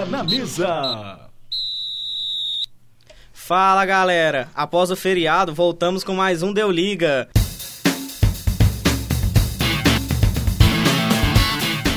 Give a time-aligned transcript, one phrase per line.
[0.00, 1.28] Na mesa.
[3.30, 7.28] Fala galera, após o feriado voltamos com mais um Deu Liga.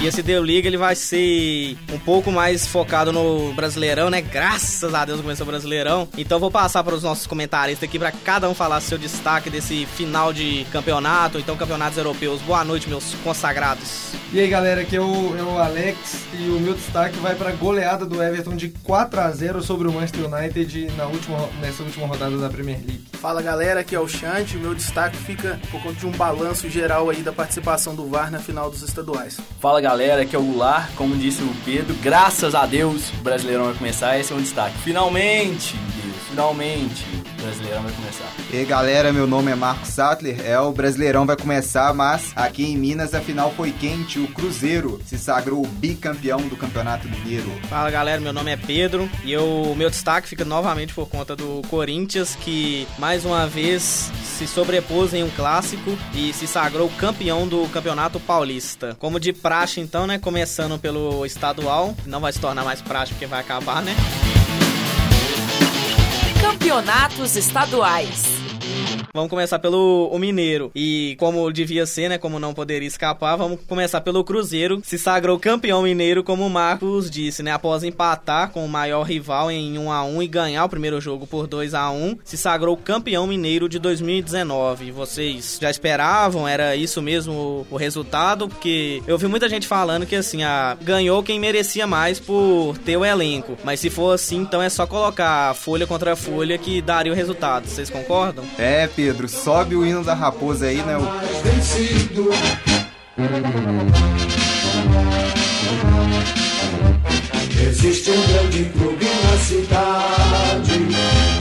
[0.05, 4.21] E esse Deu Liga ele vai ser um pouco mais focado no Brasileirão, né?
[4.21, 6.07] Graças a Deus começou o Brasileirão.
[6.15, 9.87] Então vou passar para os nossos comentaristas aqui para cada um falar seu destaque desse
[9.87, 12.39] final de campeonato, então campeonatos europeus.
[12.41, 14.11] Boa noite, meus consagrados.
[14.31, 15.97] E aí, galera, aqui é o, é o Alex
[16.37, 19.87] e o meu destaque vai para a goleada do Everton de 4 a 0 sobre
[19.87, 23.05] o Manchester United na última, nessa última rodada da Premier League.
[23.13, 24.55] Fala galera, aqui é o Chante.
[24.55, 28.29] O meu destaque fica por conta de um balanço geral aí da participação do VAR
[28.29, 29.39] na final dos estaduais.
[29.59, 30.89] Fala galera, aqui é o Goulart.
[30.95, 34.19] Como disse o Pedro, graças a Deus o Brasileirão vai começar.
[34.19, 34.77] Esse é um destaque.
[34.79, 38.33] Finalmente, Deus, finalmente Brasileirão vai começar.
[38.51, 40.39] E aí galera, meu nome é Marcos Sattler.
[40.45, 44.19] É, o Brasileirão vai começar, mas aqui em Minas a final foi quente.
[44.19, 47.51] O Cruzeiro se sagrou o bicampeão do Campeonato Mineiro.
[47.69, 51.61] Fala galera, meu nome é Pedro e o meu destaque fica novamente por conta do
[51.69, 57.67] Corinthians que mais uma vez se sobrepôs em um clássico e se sagrou campeão do
[57.69, 58.95] Campeonato Paulista.
[58.99, 63.25] Como de praxe então, né, começando pelo estadual, não vai se tornar mais praxe porque
[63.25, 63.95] vai acabar, né?
[66.45, 68.23] Campeonatos estaduais.
[69.13, 70.71] Vamos começar pelo o Mineiro.
[70.75, 72.17] E como devia ser, né?
[72.17, 74.81] Como não poderia escapar, vamos começar pelo Cruzeiro.
[74.83, 77.51] Se sagrou campeão mineiro, como o Marcos disse, né?
[77.51, 81.27] Após empatar com o maior rival em 1 a 1 e ganhar o primeiro jogo
[81.27, 84.91] por 2 a 1 se sagrou campeão mineiro de 2019.
[84.91, 86.47] Vocês já esperavam?
[86.47, 88.47] Era isso mesmo o resultado?
[88.47, 92.97] Porque eu vi muita gente falando que assim, a, ganhou quem merecia mais por ter
[92.97, 93.57] o elenco.
[93.63, 97.67] Mas se for assim, então é só colocar folha contra folha que daria o resultado.
[97.67, 98.45] Vocês concordam?
[98.57, 100.97] É, Pedro, sobe o hino da raposa aí, né?
[100.97, 101.01] O...
[107.61, 111.34] Existe um grande clube na cidade.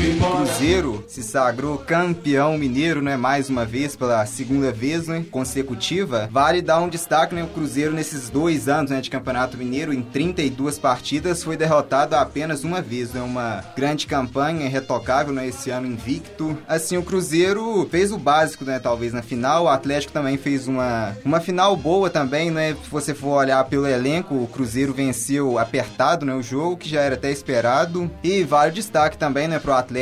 [0.55, 3.17] Cruzeiro se sagrou campeão mineiro, né?
[3.17, 5.25] Mais uma vez, pela segunda vez, né?
[5.31, 6.29] Consecutiva.
[6.31, 7.43] Vale dar um destaque, né?
[7.43, 12.63] O Cruzeiro, nesses dois anos né, de campeonato mineiro, em 32 partidas, foi derrotado apenas
[12.63, 13.23] uma vez, né?
[13.23, 15.49] Uma grande campanha, retocável, né?
[15.49, 16.57] Esse ano invicto.
[16.69, 18.79] Assim, o Cruzeiro fez o básico, né?
[18.79, 19.65] Talvez na final.
[19.65, 22.77] O Atlético também fez uma, uma final boa também, né?
[22.85, 26.35] Se você for olhar pelo elenco, o Cruzeiro venceu apertado, né?
[26.35, 28.11] O jogo, que já era até esperado.
[28.23, 29.59] E vale o destaque também, né?
[29.59, 29.94] Pro Atlético,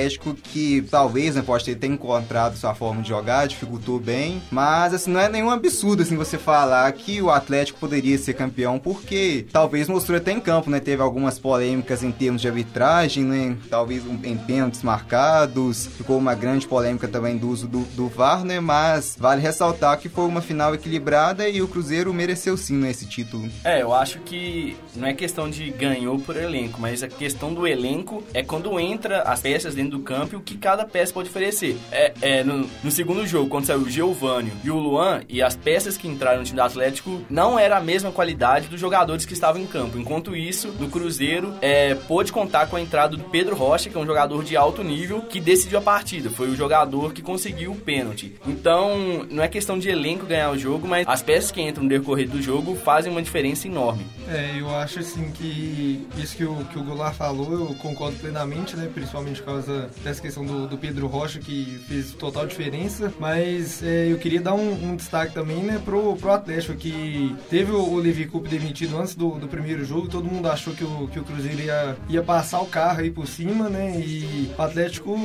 [0.43, 1.43] que talvez, né?
[1.43, 4.43] Pode ter, ter encontrado sua forma de jogar, dificultou bem.
[4.51, 8.79] Mas, assim, não é nenhum absurdo, assim, você falar que o Atlético poderia ser campeão,
[8.79, 10.81] porque talvez mostrou até em campo, né?
[10.81, 13.57] Teve algumas polêmicas em termos de arbitragem, né?
[13.69, 15.87] Talvez em pênaltis marcados.
[15.87, 18.61] Ficou uma grande polêmica também do uso do, do VAR, né?
[18.61, 22.91] Mas vale ressaltar que foi uma final equilibrada e o Cruzeiro mereceu sim, né?
[22.91, 23.49] Esse título.
[23.65, 27.67] É, eu acho que não é questão de ganhou por elenco, mas a questão do
[27.67, 31.29] elenco é quando entra as peças dentro do campo e o que cada peça pode
[31.29, 31.77] oferecer.
[31.91, 35.57] É, é no, no segundo jogo, quando saiu o Giovânio e o Luan, e as
[35.57, 39.33] peças que entraram no time do Atlético não era a mesma qualidade dos jogadores que
[39.33, 39.99] estavam em campo.
[39.99, 44.01] Enquanto isso, no Cruzeiro, é, pôde contar com a entrada do Pedro Rocha, que é
[44.01, 46.31] um jogador de alto nível, que decidiu a partida.
[46.31, 48.35] Foi o jogador que conseguiu o pênalti.
[48.47, 51.89] Então, não é questão de elenco ganhar o jogo, mas as peças que entram no
[51.89, 54.05] decorrer do jogo fazem uma diferença enorme.
[54.29, 58.77] É, eu acho assim que isso que o, que o Goulart falou, eu concordo plenamente,
[58.77, 58.89] né?
[58.93, 59.62] Principalmente por causa
[60.03, 63.13] dessa questão do, do Pedro Rocha, que fez total diferença.
[63.19, 67.73] Mas é, eu queria dar um, um, destaque também, né, pro, pro Atlético, que teve
[67.73, 70.09] o, Levi Coupe demitido antes do, do primeiro jogo.
[70.09, 73.27] Todo mundo achou que o, que o Cruzeiro ia, ia passar o carro aí por
[73.27, 73.99] cima, né?
[73.99, 75.17] E o Atlético,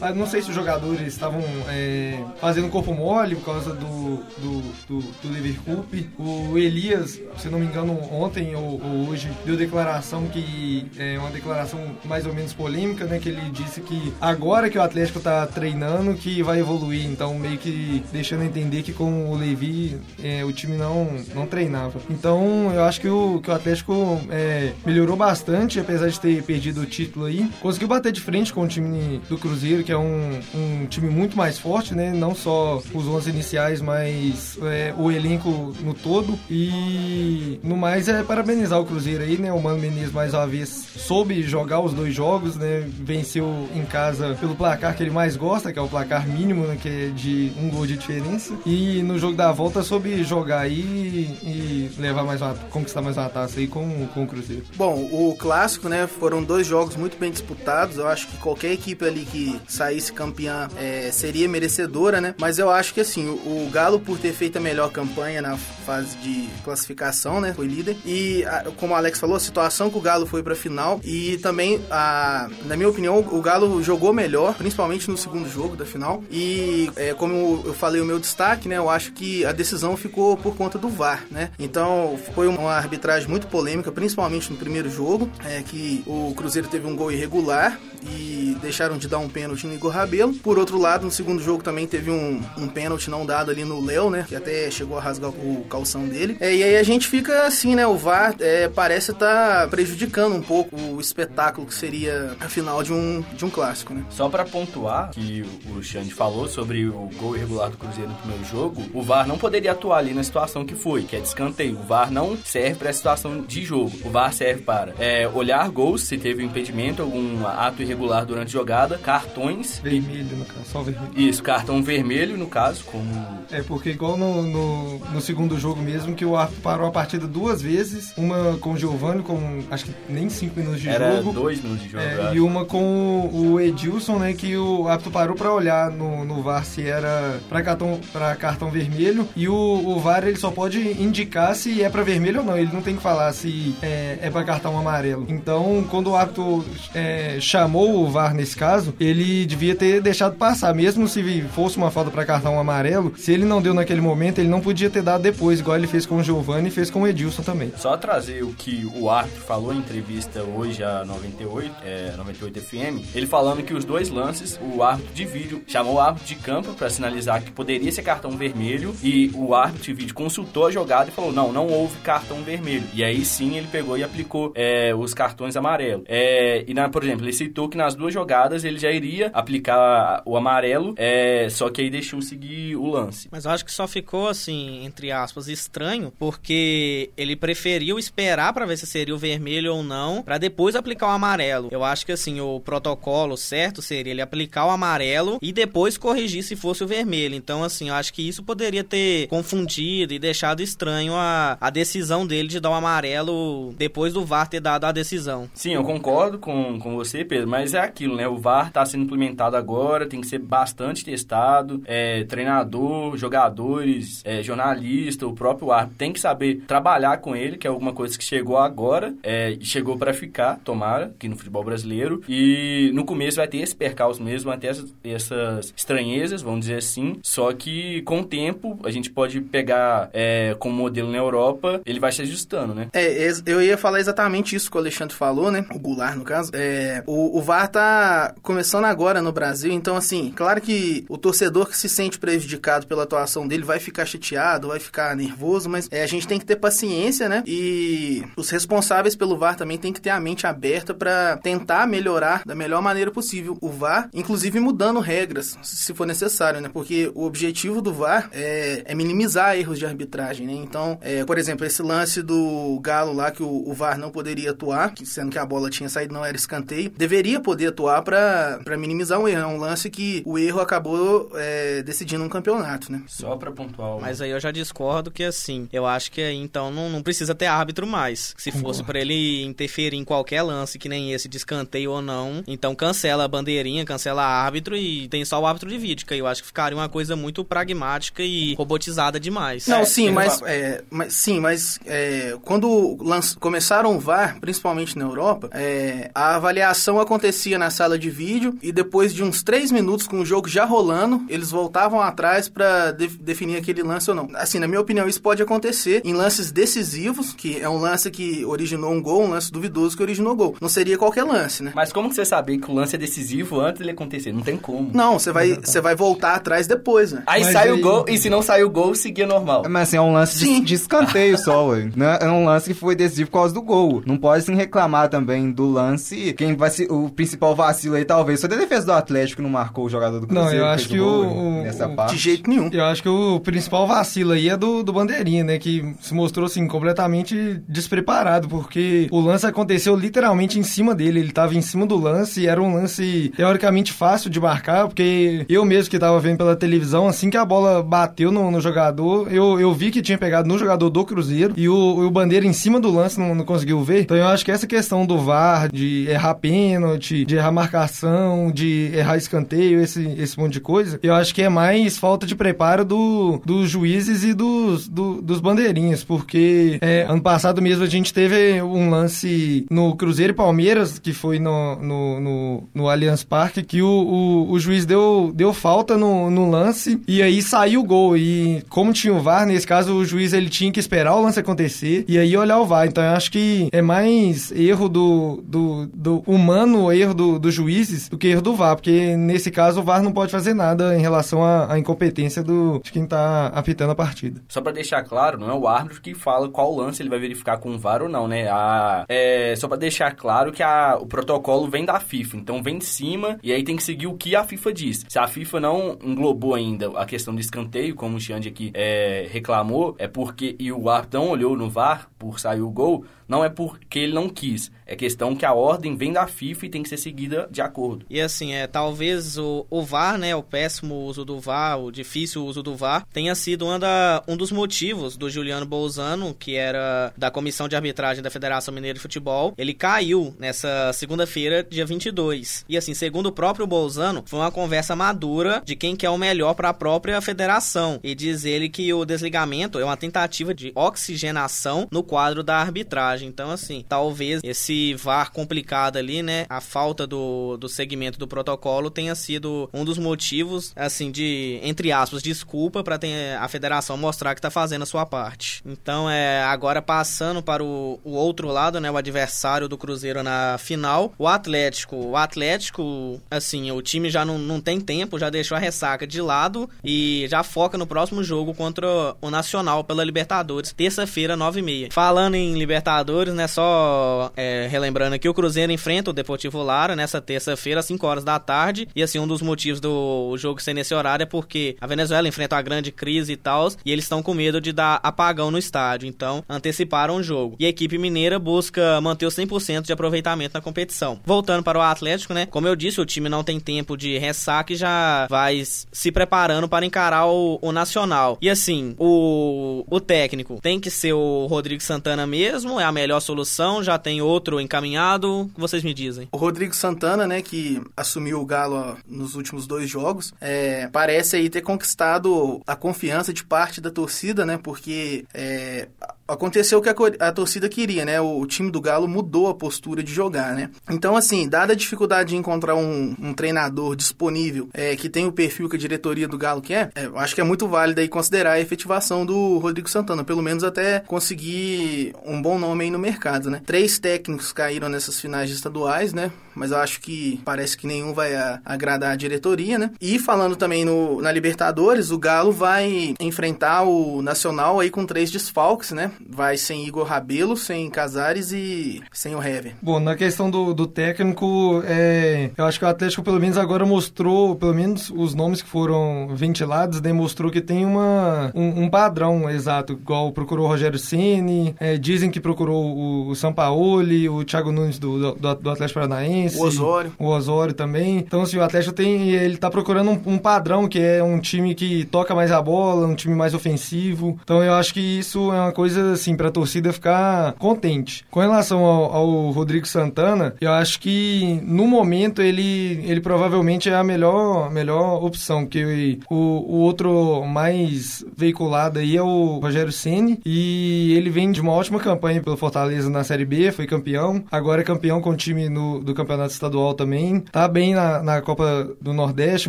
[0.00, 4.62] ah, não sei se os jogadores estavam é, fazendo corpo mole por causa do, do,
[4.88, 6.16] do, do.
[6.18, 11.30] O Elias, se não me engano, ontem ou, ou hoje, deu declaração que é uma
[11.30, 13.18] declaração mais ou menos polêmica, né?
[13.18, 17.06] Que ele disse que agora que o Atlético tá treinando, que vai evoluir.
[17.06, 22.00] Então, meio que deixando entender que com o Levi, é, o time não, não treinava.
[22.10, 26.82] Então, eu acho que o, que o Atlético é, melhorou bastante, apesar de ter perdido
[26.82, 27.48] o título aí.
[27.60, 31.36] Conseguiu bater de frente com o time do Cruzeiro, que é um, um time muito
[31.36, 32.12] mais forte, né?
[32.12, 36.38] Não só os 11 iniciais, mas é, o elenco no todo.
[36.50, 39.52] E no mais é parabenizar o Cruzeiro aí, né?
[39.52, 42.84] O Mano Menezes mais uma vez soube jogar os dois jogos, né?
[42.86, 46.76] Venceu em casa pelo placar que ele mais gosta, que é o placar mínimo, né,
[46.80, 48.54] que é de um gol de diferença.
[48.64, 53.28] E no jogo da volta soube jogar aí e levar mais uma, conquistar mais uma
[53.28, 54.64] taça aí com, com o Cruzeiro.
[54.76, 57.96] Bom, o clássico, né, foram dois jogos muito bem disputados.
[57.96, 62.34] Eu acho que qualquer equipe ali que saísse campeã é, seria merecedora, né?
[62.38, 65.56] Mas eu acho que assim, o, o Galo, por ter feito a melhor campanha na
[65.56, 67.96] fase de classificação, né, foi líder.
[68.04, 71.38] E a, como o Alex falou, a situação que o Galo foi pra final e
[71.38, 76.22] também, a, na minha opinião, o Galo jogou melhor, principalmente no segundo jogo da final.
[76.30, 80.36] E é, como eu falei, o meu destaque, né, eu acho que a decisão ficou
[80.36, 81.50] por conta do VAR, né?
[81.58, 86.86] Então foi uma arbitragem muito polêmica, principalmente no primeiro jogo, é, que o Cruzeiro teve
[86.86, 90.34] um gol irregular e deixaram de dar um pênalti no Igor Rabelo.
[90.34, 93.84] Por outro lado, no segundo jogo também teve um, um pênalti não dado ali no
[93.84, 94.24] Léo, né?
[94.28, 96.36] Que até chegou a rasgar o calção dele.
[96.40, 97.86] É, e aí a gente fica assim, né?
[97.86, 102.82] O VAR é, parece estar tá prejudicando um pouco o espetáculo que seria a final
[102.82, 104.04] de um, de um clássico, né?
[104.10, 105.42] Só para pontuar que
[105.74, 109.38] o Xande falou sobre o gol irregular do Cruzeiro no primeiro jogo, o VAR não
[109.38, 111.78] poderia atuar ali na situação que foi, que é de escanteio.
[111.78, 113.90] O VAR não serve para a situação de jogo.
[114.04, 118.48] O VAR serve para é, olhar gols, se teve um impedimento, algum ato irregular durante
[118.48, 119.78] a jogada, cartões.
[119.82, 121.12] Vermelho, no caso, só vermelho.
[121.16, 123.06] Isso, cartão vermelho, no caso, como.
[123.50, 127.26] É, porque igual no, no, no segundo jogo mesmo, que o árbitro parou a partida
[127.26, 131.32] duas vezes, uma com o Giovanni, com acho que nem cinco minutos de Era jogo.
[131.32, 132.04] dois minutos de jogo.
[132.04, 134.32] É, e uma com o Edilson, né?
[134.32, 138.70] Que o árbitro parou pra olhar no, no VAR se era pra cartão, pra cartão
[138.70, 139.28] vermelho.
[139.36, 142.56] E o, o VAR ele só pode indicar se é pra vermelho ou não.
[142.56, 145.26] Ele não tem que falar se é, é pra cartão amarelo.
[145.28, 146.64] Então, quando o árbitro
[146.94, 150.74] é, chamou o VAR nesse caso, ele devia ter deixado passar.
[150.74, 154.48] Mesmo se fosse uma falta pra cartão amarelo, se ele não deu naquele momento, ele
[154.48, 157.06] não podia ter dado depois, igual ele fez com o Giovanni e fez com o
[157.06, 157.72] Edilson também.
[157.76, 163.14] Só trazer o que o árbitro falou em entrevista hoje a 98, é, 98 FM,
[163.14, 166.72] ele falando que os dois lances, o árbitro de vídeo chamou o árbitro de campo
[166.72, 171.10] para sinalizar que poderia ser cartão vermelho e o árbitro de vídeo consultou a jogada
[171.10, 172.84] e falou: não, não houve cartão vermelho.
[172.94, 176.06] E aí sim ele pegou e aplicou é, os cartões amarelos.
[176.08, 180.22] É, e, na, por exemplo, ele citou que nas duas jogadas ele já iria aplicar
[180.24, 183.28] o amarelo, é, só que aí deixou seguir o lance.
[183.30, 188.64] Mas eu acho que só ficou assim, entre aspas, estranho, porque ele preferiu esperar pra
[188.64, 191.68] ver se seria o vermelho ou não, pra depois aplicar o amarelo.
[191.70, 196.42] Eu acho que assim, o protocolo certo seria ele aplicar o amarelo e depois corrigir
[196.42, 197.34] se fosse o vermelho.
[197.34, 202.26] Então, assim, eu acho que isso poderia ter confundido e deixado estranho a, a decisão
[202.26, 205.48] dele de dar o amarelo depois do VAR ter dado a decisão.
[205.54, 208.28] Sim, eu concordo com, com você, Pedro, mas é aquilo, né?
[208.28, 211.82] O VAR tá sendo implementado agora, tem que ser bastante testado.
[211.86, 217.66] É, treinador, jogadores, é, jornalista, o próprio árbitro tem que saber trabalhar com ele, que
[217.66, 222.22] é alguma coisa que chegou agora, é, chegou para ficar, tomara, aqui no futebol brasileiro.
[222.28, 227.18] E no começo vai ter esse percalço mesmo, ter essas, essas estranhezas, vamos dizer assim.
[227.22, 232.00] Só que com o tempo a gente pode pegar é, como modelo na Europa, ele
[232.00, 232.88] vai se ajustando, né?
[232.92, 235.64] É, eu ia falar exatamente isso que o Alexandre falou, né?
[235.74, 236.50] O Goulart, no caso.
[236.54, 241.68] É, o, o VAR tá começando agora no Brasil, então, assim, claro que o torcedor
[241.68, 246.02] que se sente prejudicado pela atuação dele vai ficar chateado, vai ficar nervoso, mas é,
[246.02, 247.42] a gente tem que ter paciência, né?
[247.46, 252.42] E os responsáveis pelo VAR também tem que ter a mente aberta pra tentar melhorar
[252.44, 256.68] da melhor maneira possível o VAR, inclusive mudando regras, se for necessário, né?
[256.72, 260.52] Porque o objetivo do VAR é, é minimizar erros de arbitragem, né?
[260.54, 264.50] Então, é, por exemplo, esse lance do Galo lá que o, o VAR não poderia
[264.50, 268.60] atuar, que, sendo que a bola tinha saído, não era escanteio, deveria poder atuar pra
[268.64, 269.40] pra minimizar um erro.
[269.40, 273.02] É um lance que o erro acabou é, decidindo um campeonato, né?
[273.06, 274.00] Só pra pontuar o...
[274.00, 277.34] Mas aí eu já discordo que assim, eu acho que aí então não, não precisa
[277.34, 278.34] ter árbitro mais.
[278.36, 282.42] Se fosse pra ele interferir em qualquer lance, que nem esse de escanteio ou não,
[282.46, 286.26] então cancela a bandeirinha, cancela árbitro e tem só o árbitro de vídeo, que eu
[286.26, 289.66] acho que ficaria uma coisa muito pragmática e robotizada demais.
[289.66, 294.96] Não, É, sim, mas, é, mas sim, mas é, quando lanç- começaram o VAR, principalmente
[294.96, 299.72] na Europa, é, a avaliação acontecia na sala de vídeo e depois de uns três
[299.72, 304.14] minutos com o jogo já rolando, eles voltavam atrás pra de- definir aquele lance ou
[304.16, 304.28] não.
[304.34, 308.44] Assim, na minha opinião, isso pode acontecer em lances decisivos, que é um lance que
[308.44, 310.56] originou um gol, um lance duvidoso que originou gol.
[310.60, 311.72] Não seria qualquer lance, né?
[311.74, 314.32] Mas como que você saber que o lance é decisivo antes dele acontecer?
[314.32, 314.90] Não tem como.
[314.92, 317.22] Não, você vai, você vai voltar atrás depois, né?
[317.26, 319.64] Aí Mas sai aí- o gol, e se não sai o gol, seguia normal.
[319.68, 320.62] Mas assim, é um lance de, Sim.
[320.62, 321.90] de escanteio só, ué.
[321.94, 322.18] Né?
[322.20, 324.02] É um lance que foi decisivo por causa do gol.
[324.06, 326.32] Não pode assim, reclamar também do lance.
[326.34, 326.86] Quem vai se.
[326.90, 330.26] O principal vacilo aí, talvez, foi da defesa do Atlético não marcou o jogador do
[330.26, 330.50] Cruzeiro.
[330.58, 332.14] Não, eu acho que gol, o, nessa o, parte.
[332.14, 332.68] De jeito nenhum.
[332.72, 335.58] Eu acho que o principal vacilo aí é do, do Bandeirinha, né?
[335.58, 341.20] Que se mostrou, assim, completamente despreparado, porque o lance aconteceu literalmente em cima dele.
[341.20, 345.44] Ele tava em cima do lance e era um lance teoricamente fácil de marcar, porque
[345.48, 349.32] eu mesmo que tava vendo pela televisão, assim que a bola bateu no, no jogador,
[349.32, 352.52] eu, eu vi que tinha pegado no jogador do Cruzeiro e o, o Bandeira em
[352.52, 354.02] cima do lance não, não conseguiu ver.
[354.02, 358.90] Então eu acho que essa questão do VAR, de errar pênalti, de errar marcação, de
[358.94, 362.84] errar escanteio, esse, esse monte de coisa, eu acho que é mais falta de preparo
[362.84, 368.12] do, dos juízes e dos, do, dos bandeirinhas, porque é, ano passado mesmo a gente
[368.12, 373.62] teve um lance no Cruzeiro e Palmeiras, que foi no, no, no, no Allianz Parque,
[373.62, 377.84] que o, o, o, juiz deu, deu falta no, no lance e aí saiu o
[377.84, 378.16] gol.
[378.16, 381.40] E como tinha o VAR, nesse caso o juiz ele tinha que esperar o lance
[381.40, 382.86] acontecer e aí olhar o VAR.
[382.86, 388.08] Então eu acho que é mais erro do, do, do humano, erro do, dos juízes,
[388.08, 391.00] do que erro do VAR, porque nesse caso o VAR não pode fazer nada em
[391.00, 394.40] relação à, à incompetência do, de quem tá apitando a partida.
[394.48, 397.58] Só para deixar claro, não é o árbitro que fala qual lance ele vai verificar
[397.58, 398.48] com o VAR ou não, né?
[398.48, 402.78] A, é, só para deixar claro que a, o protocolo vem da FIFA, então vem
[402.78, 405.04] de cima e aí tem que seguir o que a FIFA diz.
[405.08, 409.26] Se a FIFA não englobou ainda a questão do escanteio, como o Xande aqui é,
[409.28, 413.44] reclamou, é porque e o árbitro não olhou no VAR por sair o gol, não
[413.44, 414.70] é porque ele não quis.
[414.86, 418.06] É questão que a ordem vem da FIFA e tem que ser seguida de acordo.
[418.08, 422.44] E assim, é, talvez o, o VAR, né, o péssimo uso do VAR, o difícil
[422.44, 427.30] uso do VAR, tenha sido da, um dos motivos do Juliano Bolzano, que era da
[427.32, 429.52] Comissão de Arbitragem da Federação Mineira de Futebol.
[429.58, 432.64] Ele caiu nessa segunda-feira, dia 22.
[432.68, 436.54] E assim, segundo o próprio Bolzano, foi uma conversa madura de quem quer o melhor
[436.54, 437.98] para a própria federação.
[438.04, 443.15] E diz ele que o desligamento é uma tentativa de oxigenação no quadro da arbitragem.
[443.24, 446.46] Então, assim, talvez esse VAR complicado ali, né?
[446.48, 451.92] A falta do, do segmento do protocolo tenha sido um dos motivos, assim, de, entre
[451.92, 452.98] aspas, desculpa para
[453.40, 455.62] a federação mostrar que tá fazendo a sua parte.
[455.64, 458.90] Então, é agora passando para o, o outro lado, né?
[458.90, 461.96] O adversário do Cruzeiro na final, o Atlético.
[461.96, 466.20] O Atlético, assim, o time já não, não tem tempo, já deixou a ressaca de
[466.20, 471.92] lado e já foca no próximo jogo contra o Nacional pela Libertadores, terça-feira, 9h30.
[471.92, 473.46] Falando em Libertadores, né?
[473.46, 478.24] Só é, relembrando aqui, o Cruzeiro enfrenta o Deportivo Lara nessa terça-feira, às 5 horas
[478.24, 478.88] da tarde.
[478.94, 482.56] E assim, um dos motivos do jogo ser nesse horário é porque a Venezuela enfrenta
[482.56, 486.08] uma grande crise e tal, e eles estão com medo de dar apagão no estádio.
[486.08, 487.56] Então, anteciparam o jogo.
[487.58, 491.20] E a equipe mineira busca manter o 100% de aproveitamento na competição.
[491.24, 492.46] Voltando para o Atlético, né?
[492.46, 496.68] Como eu disse, o time não tem tempo de ressaca e já vai se preparando
[496.68, 498.38] para encarar o, o Nacional.
[498.40, 503.20] E assim, o, o técnico tem que ser o Rodrigo Santana mesmo, é a melhor
[503.20, 506.28] solução, já tem outro encaminhado, vocês me dizem?
[506.32, 511.50] O Rodrigo Santana, né, que assumiu o Galo nos últimos dois jogos, é, parece aí
[511.50, 515.88] ter conquistado a confiança de parte da torcida, né, porque é,
[516.26, 516.94] aconteceu o que a,
[517.28, 518.20] a, torcida queria, né?
[518.20, 520.70] O, o, time do Galo mudou a postura de jogar, né?
[520.90, 525.32] Então, assim, dada a dificuldade de encontrar um, um treinador disponível é, que tem o
[525.32, 528.52] perfil que a diretoria do Galo quer, é, acho que é muito válido aí considerar
[528.52, 533.50] a efetivação do Rodrigo Santana, pelo menos até conseguir um bom nome aí no mercado,
[533.50, 533.60] né?
[533.64, 536.30] Três técnicos caíram nessas finais estaduais, né?
[536.56, 539.90] Mas eu acho que parece que nenhum vai a, agradar a diretoria, né?
[540.00, 545.30] E falando também no, na Libertadores, o Galo vai enfrentar o Nacional aí com três
[545.30, 546.10] desfalques, né?
[546.28, 549.74] vai sem Igor Rabelo, sem Casares e sem o Hever.
[549.80, 553.86] Bom, na questão do, do técnico, é, eu acho que o Atlético pelo menos agora
[553.86, 559.48] mostrou, pelo menos os nomes que foram ventilados, demonstrou que tem uma, um, um padrão
[559.48, 564.72] exato, igual procurou o Rogério Ceni, é, dizem que procurou o, o Sampaoli, o Thiago
[564.72, 566.45] Nunes do, do, do, Atlético Paranaense.
[566.54, 567.12] O Osório.
[567.18, 568.18] O Osório também.
[568.18, 571.74] Então, assim, o Atlético tem, ele tá procurando um, um padrão, que é um time
[571.74, 574.38] que toca mais a bola, um time mais ofensivo.
[574.42, 578.24] Então, eu acho que isso é uma coisa assim, pra torcida ficar contente.
[578.30, 583.94] Com relação ao, ao, Rodrigo Santana, eu acho que no momento ele, ele provavelmente é
[583.94, 590.40] a melhor, melhor opção, porque o, o outro mais veiculado aí é o Rogério Ceni
[590.44, 594.80] e ele vem de uma ótima campanha pelo Fortaleza na Série B, foi campeão, agora
[594.80, 598.90] é campeão com o time no, do campeonato estadual também, tá bem na, na Copa
[599.00, 599.68] do Nordeste,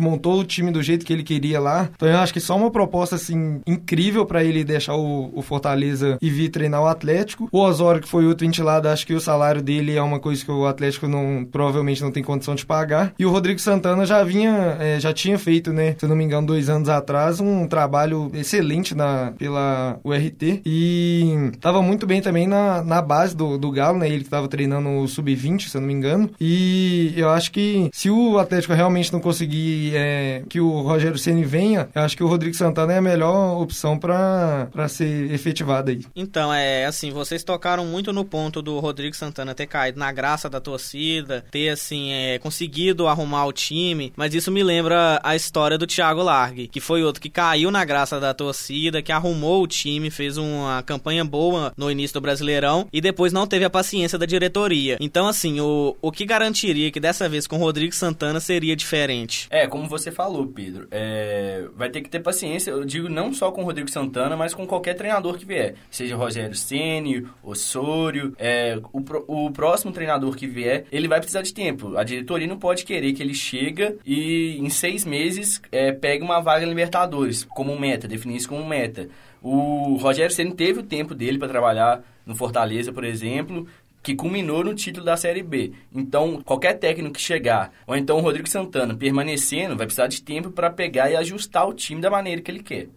[0.00, 1.88] montou o time do jeito que ele queria lá.
[1.94, 6.18] Então eu acho que só uma proposta assim incrível para ele deixar o, o Fortaleza
[6.20, 7.48] e vir treinar o Atlético.
[7.50, 10.50] O Osório, que foi outro ventilado, acho que o salário dele é uma coisa que
[10.50, 13.12] o Atlético não provavelmente não tem condição de pagar.
[13.18, 16.24] E o Rodrigo Santana já vinha, é, já tinha feito, né, se eu não me
[16.24, 20.62] engano, dois anos atrás, um trabalho excelente na, pela URT.
[20.64, 24.08] E tava muito bem também na, na base do, do Galo, né?
[24.08, 26.30] Ele que tava treinando o Sub-20, se eu não me engano.
[26.40, 31.16] E E eu acho que se o Atlético realmente não conseguir é, que o Rogério
[31.16, 35.92] Ceni venha, eu acho que o Rodrigo Santana é a melhor opção para ser efetivado
[35.92, 36.04] aí.
[36.16, 40.50] Então, é assim, vocês tocaram muito no ponto do Rodrigo Santana ter caído na graça
[40.50, 45.78] da torcida, ter assim, é, conseguido arrumar o time, mas isso me lembra a história
[45.78, 49.68] do Thiago Largue, que foi outro que caiu na graça da torcida, que arrumou o
[49.68, 54.18] time, fez uma campanha boa no início do Brasileirão e depois não teve a paciência
[54.18, 54.96] da diretoria.
[54.98, 59.46] Então, assim, o, o que garantiria que dessa vez com o Rodrigo Santana seria diferente?
[59.50, 63.52] É, como você falou, Pedro, é, vai ter que ter paciência, eu digo não só
[63.52, 68.78] com o Rodrigo Santana, mas com qualquer treinador que vier, seja Rogério Ceni, Osório, é,
[68.92, 71.96] o, o próximo treinador que vier, ele vai precisar de tempo.
[71.96, 76.40] A diretoria não pode querer que ele chega e em seis meses é, pegue uma
[76.40, 79.08] vaga em Libertadores como meta, definir isso como meta.
[79.42, 83.66] O Rogério Ceni teve o tempo dele para trabalhar no Fortaleza, por exemplo,
[84.02, 85.72] que culminou no título da Série B.
[85.94, 90.50] Então, qualquer técnico que chegar, ou então o Rodrigo Santana permanecendo, vai precisar de tempo
[90.50, 92.88] para pegar e ajustar o time da maneira que ele quer.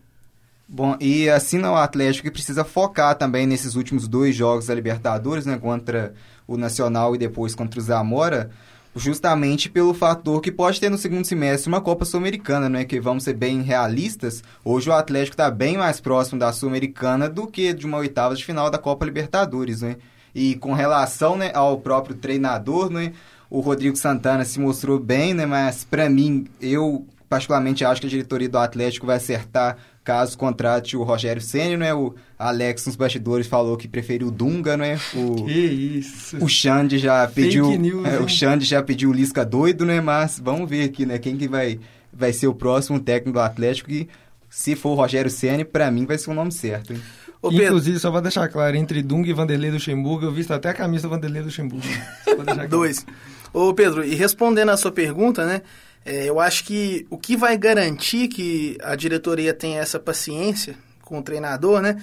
[0.74, 5.46] Bom, e assim o Atlético que precisa focar também nesses últimos dois jogos da Libertadores,
[5.46, 6.14] né, contra
[6.48, 8.50] o Nacional e depois contra o Zamora,
[8.96, 13.26] justamente pelo fator que pode ter no segundo semestre uma Copa Sul-Americana, né, que vamos
[13.26, 17.86] ser bem realistas, hoje o Atlético está bem mais próximo da Sul-Americana do que de
[17.86, 19.98] uma oitava de final da Copa Libertadores, né?
[20.34, 23.14] E com relação, né, ao próprio treinador, né,
[23.50, 28.10] o Rodrigo Santana se mostrou bem, né, mas para mim, eu particularmente acho que a
[28.10, 31.94] diretoria do Atlético vai acertar caso contrate o Rogério Senna, né?
[31.94, 35.00] O Alex nos bastidores falou que preferiu o Dunga, né?
[35.14, 36.38] O, que isso.
[36.44, 37.78] O Xande já pediu.
[37.78, 40.02] News, é, o Xande já pediu o Lisca doido, né?
[40.02, 41.20] Mas vamos ver aqui, né?
[41.20, 41.80] Quem que vai,
[42.12, 44.10] vai ser o próximo técnico do Atlético e
[44.50, 47.02] se for o Rogério Senna, para mim vai ser o nome certo, hein?
[47.44, 51.08] Inclusive, só pra deixar claro, entre Dunga e Vanderlei Luxemburgo, eu visto até a camisa
[51.08, 51.88] do Vanderlei Luxemburgo.
[52.70, 53.06] Dois.
[53.52, 55.62] Ô, Pedro, e respondendo a sua pergunta, né?
[56.06, 61.20] É, eu acho que o que vai garantir que a diretoria tenha essa paciência com
[61.20, 62.02] o treinador, né?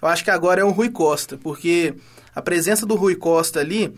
[0.00, 1.94] Eu acho que agora é o Rui Costa, porque
[2.34, 3.94] a presença do Rui Costa ali.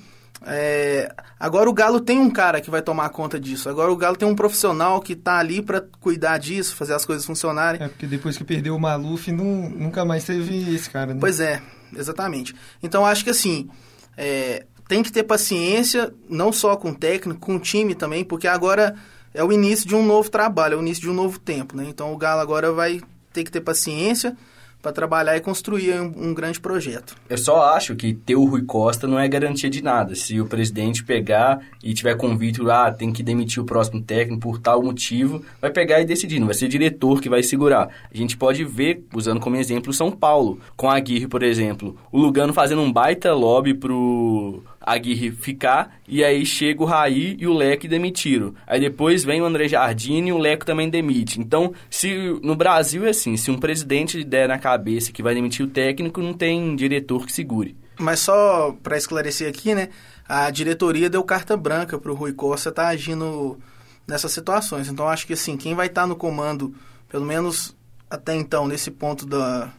[0.46, 3.68] É, agora o Galo tem um cara que vai tomar conta disso.
[3.68, 7.24] Agora o Galo tem um profissional que está ali para cuidar disso, fazer as coisas
[7.24, 7.82] funcionarem.
[7.82, 11.20] É, porque depois que perdeu o Maluf, não, nunca mais teve esse cara, né?
[11.20, 11.62] Pois é,
[11.96, 12.54] exatamente.
[12.82, 13.68] Então acho que assim.
[14.16, 18.46] É, tem que ter paciência, não só com o técnico, com o time também, porque
[18.46, 18.94] agora
[19.32, 21.86] é o início de um novo trabalho, é o início de um novo tempo, né?
[21.88, 23.00] Então o Galo agora vai
[23.32, 24.36] ter que ter paciência
[24.82, 27.14] para trabalhar e construir um, um, grande projeto.
[27.30, 30.16] Eu só acho que ter o Rui Costa não é garantia de nada.
[30.16, 34.58] Se o presidente pegar e tiver convite, ah, tem que demitir o próximo técnico por
[34.58, 37.88] tal motivo, vai pegar e decidir, não vai ser o diretor que vai segurar.
[38.12, 41.96] A gente pode ver, usando como exemplo, São Paulo, com a Aguirre, por exemplo.
[42.10, 47.46] O Lugano fazendo um baita lobby pro Aguirre ficar, e aí chega o Raí e
[47.46, 48.54] o Leco demitiram.
[48.66, 51.40] Aí depois vem o André Jardine e o Leco também demite.
[51.40, 55.64] Então, se no Brasil é assim, se um presidente der na cabeça que vai demitir
[55.64, 57.76] o técnico, não tem diretor que segure.
[57.98, 59.88] Mas só para esclarecer aqui, né?
[60.28, 63.58] A diretoria deu carta branca para o Rui Costa estar tá agindo
[64.06, 64.88] nessas situações.
[64.88, 66.74] Então, acho que assim, quem vai estar tá no comando,
[67.08, 67.76] pelo menos
[68.08, 69.72] até então, nesse ponto da,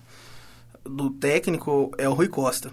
[0.83, 2.71] do técnico, é o Rui Costa.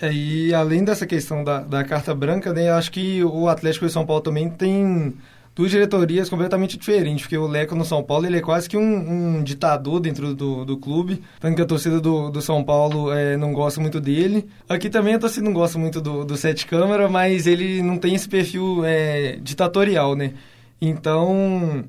[0.00, 3.92] É, e além dessa questão da, da carta branca, né, acho que o Atlético de
[3.92, 5.14] São Paulo também tem
[5.54, 9.36] duas diretorias completamente diferentes, porque o Leco no São Paulo ele é quase que um,
[9.36, 13.36] um ditador dentro do, do clube, tanto que a torcida do, do São Paulo é,
[13.36, 14.48] não gosta muito dele.
[14.66, 18.14] Aqui também a torcida não gosta muito do, do Sete Câmara, mas ele não tem
[18.14, 20.32] esse perfil é, ditatorial, né?
[20.80, 21.84] Então,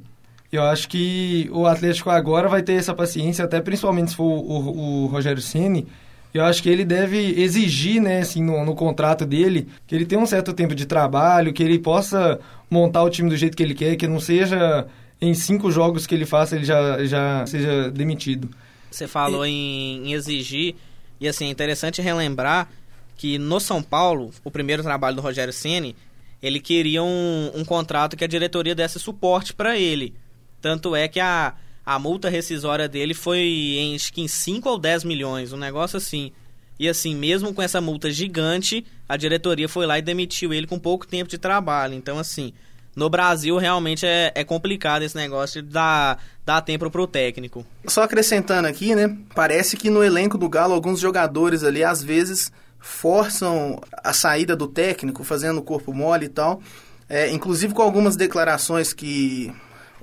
[0.52, 4.28] eu acho que o Atlético agora vai ter essa paciência, até principalmente se for o,
[4.28, 5.88] o, o Rogério Ceni
[6.34, 10.22] eu acho que ele deve exigir, né, assim, no, no, contrato dele, que ele tenha
[10.22, 12.40] um certo tempo de trabalho, que ele possa
[12.70, 14.88] montar o time do jeito que ele quer, que não seja
[15.20, 18.50] em cinco jogos que ele faça ele já, já seja demitido.
[18.90, 19.50] Você falou e...
[19.50, 20.76] em, em exigir,
[21.20, 22.70] e assim, é interessante relembrar
[23.18, 25.96] que no São Paulo, o primeiro trabalho do Rogério Ceni,
[26.42, 30.16] ele queria um, um contrato que a diretoria desse suporte para ele.
[30.60, 31.54] Tanto é que a
[31.86, 35.98] a multa rescisória dele foi em, acho que em 5 ou 10 milhões, um negócio
[35.98, 36.32] assim.
[36.80, 40.80] E assim, mesmo com essa multa gigante, a diretoria foi lá e demitiu ele com
[40.80, 41.94] pouco tempo de trabalho.
[41.94, 42.54] Então, assim,
[42.96, 47.66] no Brasil realmente é, é complicado esse negócio de dar, dar tempo pro técnico.
[47.86, 49.16] Só acrescentando aqui, né?
[49.36, 54.68] Parece que no elenco do Galo, alguns jogadores ali, às vezes, forçam a saída do
[54.68, 56.62] técnico, fazendo o corpo mole e tal.
[57.08, 59.54] É, inclusive com algumas declarações que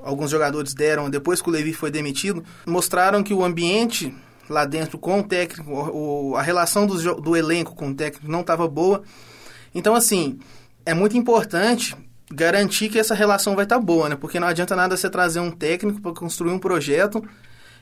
[0.03, 4.15] alguns jogadores deram depois que o Levi foi demitido, mostraram que o ambiente
[4.49, 8.41] lá dentro com o técnico, o, a relação do, do elenco com o técnico não
[8.41, 9.03] estava boa.
[9.75, 10.39] Então, assim,
[10.87, 11.95] é muito importante
[12.31, 14.17] garantir que essa relação vai estar tá boa, né?
[14.17, 17.23] Porque não adianta nada você trazer um técnico para construir um projeto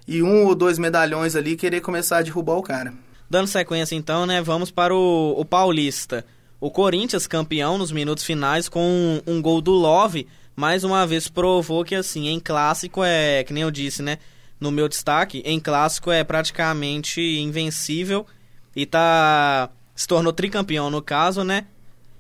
[0.07, 2.93] e um ou dois medalhões ali querer começar a derrubar o cara.
[3.29, 6.25] Dando sequência então, né, vamos para o, o Paulista.
[6.61, 10.27] O Corinthians, campeão nos minutos finais com um, um, gol do Love,
[10.57, 14.19] mais uma vez provou que assim, em clássico é, que nem eu disse, né,
[14.59, 18.27] no meu destaque, em clássico é praticamente invencível
[18.75, 21.67] e tá se tornou tricampeão no caso, né?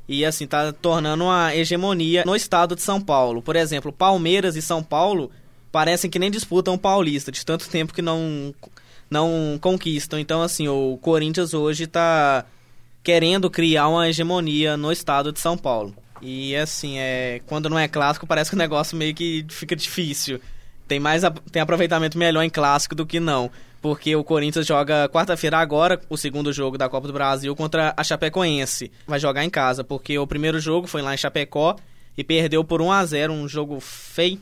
[0.08, 3.42] E assim tá tornando uma hegemonia no estado de São Paulo.
[3.42, 5.30] Por exemplo, Palmeiras e São Paulo
[5.72, 8.54] parecem que nem disputam Paulista, de tanto tempo que não
[9.10, 10.18] não conquistam.
[10.18, 12.44] Então assim, o Corinthians hoje tá
[13.02, 15.94] querendo criar uma hegemonia no estado de São Paulo.
[16.20, 20.40] E assim, é, quando não é clássico, parece que o negócio meio que fica difícil.
[20.88, 23.50] Tem mais tem aproveitamento melhor em clássico do que não.
[23.82, 28.02] Porque o Corinthians joga quarta-feira agora, o segundo jogo da Copa do Brasil, contra a
[28.02, 28.90] Chapecoense.
[29.06, 31.76] Vai jogar em casa, porque o primeiro jogo foi lá em Chapecó
[32.16, 34.40] e perdeu por 1 a 0 um jogo feio.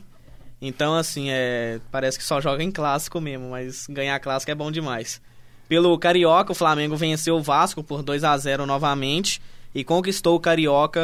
[0.61, 4.71] Então, assim, é, parece que só joga em clássico mesmo, mas ganhar clássico é bom
[4.71, 5.21] demais.
[5.67, 9.41] Pelo Carioca, o Flamengo venceu o Vasco por 2 a 0 novamente
[9.75, 11.01] e conquistou o Carioca,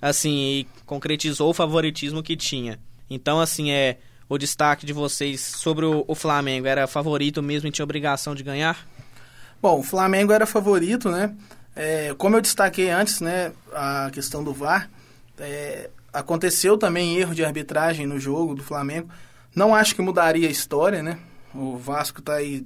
[0.00, 2.80] assim, e concretizou o favoritismo que tinha.
[3.08, 7.70] Então, assim, é o destaque de vocês sobre o, o Flamengo era favorito mesmo e
[7.70, 8.88] tinha obrigação de ganhar?
[9.60, 11.34] Bom, o Flamengo era favorito, né?
[11.76, 14.88] É, como eu destaquei antes, né, a questão do VAR,
[15.38, 19.10] é, aconteceu também erro de arbitragem no jogo do Flamengo.
[19.54, 21.18] Não acho que mudaria a história, né?
[21.54, 22.64] O Vasco tá aí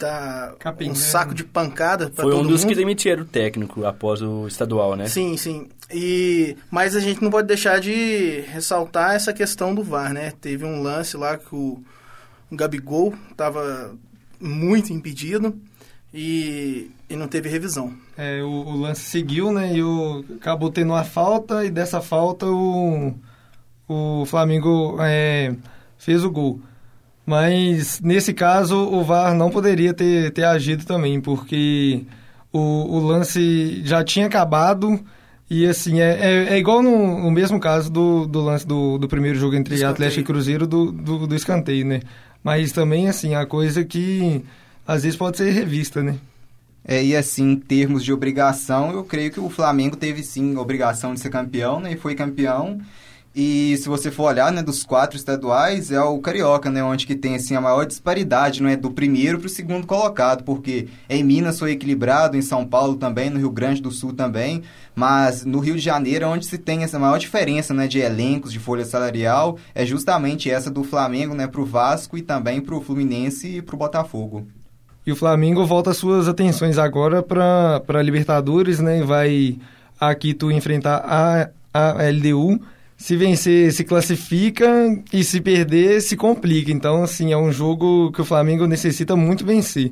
[0.00, 2.44] tá um saco de pancada para todo mundo.
[2.44, 5.06] Foi um dos que demitiram o técnico após o estadual, né?
[5.06, 5.68] Sim, sim.
[5.92, 10.32] E mas a gente não pode deixar de ressaltar essa questão do VAR, né?
[10.40, 11.82] Teve um lance lá que o,
[12.50, 13.94] o Gabigol estava
[14.40, 15.54] muito impedido
[16.14, 17.92] e, e não teve revisão.
[18.16, 19.74] É, o, o, lance seguiu, né?
[19.74, 23.14] E o, acabou tendo uma falta e dessa falta o,
[23.86, 25.54] o Flamengo é,
[25.98, 26.60] fez o gol.
[27.26, 32.02] Mas nesse caso o VAR não poderia ter, ter agido também, porque
[32.52, 34.98] o, o lance já tinha acabado
[35.50, 39.08] e assim, é, é, é igual no, no, mesmo caso do, do lance do, do
[39.08, 39.92] primeiro jogo entre escanteio.
[39.92, 42.00] Atlético e Cruzeiro do, do, do escanteio, né?
[42.42, 44.44] Mas também, assim, a coisa que
[44.86, 46.18] às vezes pode ser revista, né?
[46.84, 51.14] É, e assim, em termos de obrigação, eu creio que o Flamengo teve sim obrigação
[51.14, 51.92] de ser campeão, né?
[51.92, 52.80] E foi campeão.
[53.34, 57.14] E se você for olhar, né, dos quatro estaduais, é o Carioca, né, onde que
[57.14, 61.22] tem assim a maior disparidade, não é, do primeiro para o segundo colocado, porque em
[61.22, 64.62] Minas foi equilibrado, em São Paulo também, no Rio Grande do Sul também,
[64.96, 68.58] mas no Rio de Janeiro, onde se tem essa maior diferença, né, de elencos, de
[68.58, 72.80] folha salarial, é justamente essa do Flamengo, né, para o Vasco e também para o
[72.80, 74.44] Fluminense e para o Botafogo.
[75.06, 79.56] E o Flamengo volta suas atenções agora para Libertadores, né, vai
[80.00, 82.60] aqui tu enfrentar a, a LDU
[83.00, 84.68] se vencer, se classifica
[85.10, 86.70] e se perder, se complica.
[86.70, 89.90] Então, assim, é um jogo que o Flamengo necessita muito vencer.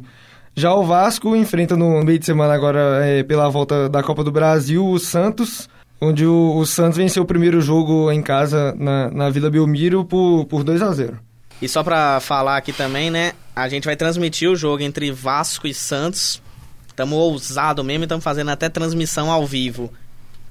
[0.54, 4.30] Já o Vasco enfrenta no meio de semana agora, é, pela volta da Copa do
[4.30, 9.30] Brasil, o Santos, onde o, o Santos venceu o primeiro jogo em casa na, na
[9.30, 11.18] Vila Belmiro por, por 2 a 0
[11.62, 15.66] E só pra falar aqui também, né, a gente vai transmitir o jogo entre Vasco
[15.66, 16.42] e Santos.
[16.86, 19.90] Estamos ousado mesmo e estamos fazendo até transmissão ao vivo.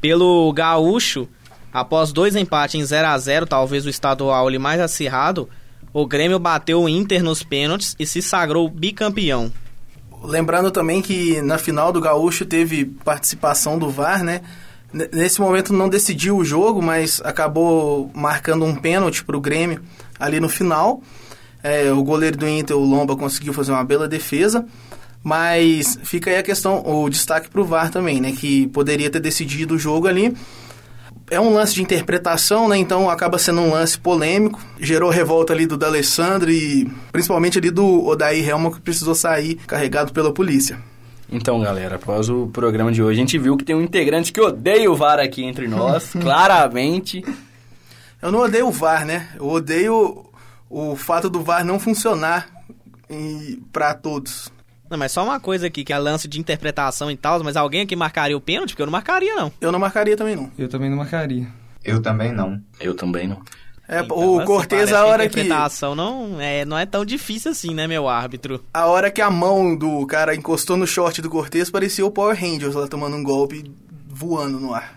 [0.01, 1.27] Pelo Gaúcho,
[1.73, 5.49] Após dois empates em 0 a 0 talvez o estadual mais acirrado,
[5.93, 9.51] o Grêmio bateu o Inter nos pênaltis e se sagrou bicampeão.
[10.23, 14.41] Lembrando também que na final do Gaúcho teve participação do VAR, né?
[15.11, 19.81] Nesse momento não decidiu o jogo, mas acabou marcando um pênalti para o Grêmio
[20.19, 21.01] ali no final.
[21.61, 24.65] É, o goleiro do Inter, o Lomba, conseguiu fazer uma bela defesa.
[25.23, 28.31] Mas fica aí a questão, o destaque para o VAR também, né?
[28.31, 30.33] Que poderia ter decidido o jogo ali
[31.29, 32.77] é um lance de interpretação, né?
[32.77, 34.61] Então acaba sendo um lance polêmico.
[34.79, 40.13] Gerou revolta ali do D'Alessandro e principalmente ali do Odair Helma que precisou sair carregado
[40.13, 40.79] pela polícia.
[41.29, 44.39] Então, galera, após o programa de hoje, a gente viu que tem um integrante que
[44.39, 47.23] odeia o VAR aqui entre nós, claramente.
[48.21, 49.27] Eu não odeio o VAR, né?
[49.35, 50.25] Eu odeio
[50.69, 52.47] o fato do VAR não funcionar
[53.73, 54.49] para todos.
[54.89, 57.81] Não, mas só uma coisa aqui, que é lance de interpretação e tal, mas alguém
[57.81, 58.69] aqui marcaria o pênalti?
[58.69, 59.51] Porque eu não marcaria, não.
[59.59, 60.51] Eu não marcaria também, não.
[60.57, 61.47] Eu também não marcaria.
[61.83, 62.61] Eu também não.
[62.79, 63.41] Eu também não.
[63.87, 65.39] É, então, o assim, Cortez, a hora que...
[65.39, 68.63] A interpretação não é, não é tão difícil assim, né, meu árbitro?
[68.73, 72.37] A hora que a mão do cara encostou no short do Cortez, parecia o Power
[72.37, 73.71] Rangers lá tomando um golpe
[74.07, 74.93] voando no ar.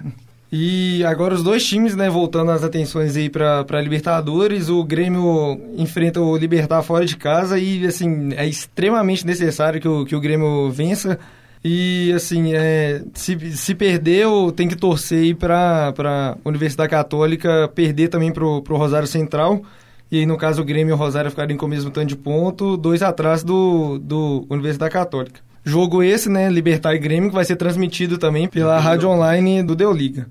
[0.53, 6.21] E agora os dois times, né, voltando as atenções aí para Libertadores, o Grêmio enfrenta
[6.21, 10.69] o Libertar fora de casa e, assim, é extremamente necessário que o, que o Grêmio
[10.71, 11.19] vença
[11.63, 18.09] E, assim, é, se, se perdeu, tem que torcer aí pra, pra Universidade Católica perder
[18.09, 19.63] também pro, pro Rosário Central.
[20.11, 22.17] E aí, no caso, o Grêmio e o Rosário ficarem com o mesmo tanto de
[22.17, 25.41] ponto, dois atrás do, do Universidade Católica.
[25.63, 29.77] Jogo esse, né, Libertar e Grêmio, que vai ser transmitido também pela rádio online do
[29.77, 30.27] Deu Liga.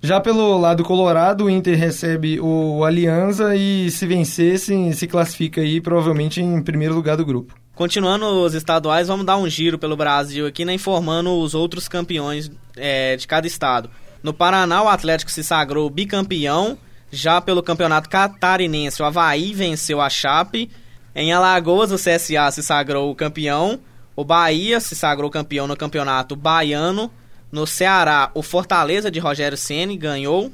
[0.00, 5.80] Já pelo lado colorado, o Inter recebe o Alianza e se vencesse, se classifica aí
[5.80, 7.54] provavelmente em primeiro lugar do grupo.
[7.74, 12.50] Continuando os estaduais, vamos dar um giro pelo Brasil aqui, né, informando os outros campeões
[12.76, 13.90] é, de cada estado.
[14.22, 16.76] No Paraná, o Atlético se sagrou bicampeão.
[17.10, 20.70] Já pelo campeonato catarinense, o Havaí venceu a Chape.
[21.14, 23.80] Em Alagoas, o CSA se sagrou campeão.
[24.14, 27.10] O Bahia se sagrou campeão no campeonato baiano.
[27.50, 30.52] No Ceará, o Fortaleza de Rogério Ceni ganhou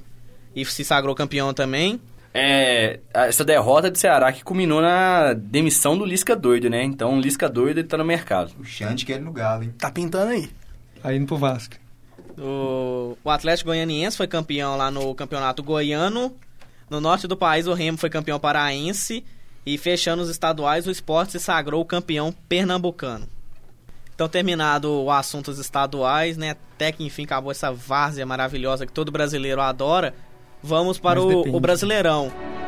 [0.54, 2.00] e se sagrou campeão também
[2.36, 6.82] é, essa derrota do Ceará que culminou na demissão do Lisca doido, né?
[6.82, 8.52] Então o Lisca doido ele tá no mercado.
[8.58, 9.72] O Xande quer ele no Galo, hein?
[9.78, 10.50] Tá pintando aí.
[11.04, 11.76] Aí indo pro Vasco.
[12.36, 16.34] O, o Atlético Goianiense foi campeão lá no Campeonato Goiano.
[16.90, 19.24] No norte do país, o Remo foi campeão paraense.
[19.64, 23.28] E fechando os estaduais, o esporte se sagrou campeão pernambucano.
[24.14, 26.50] Então, terminado o assunto dos estaduais, né?
[26.50, 30.14] Até que enfim acabou essa várzea maravilhosa que todo brasileiro adora.
[30.62, 32.28] Vamos para o, o Brasileirão.
[32.28, 32.63] Brasileirão.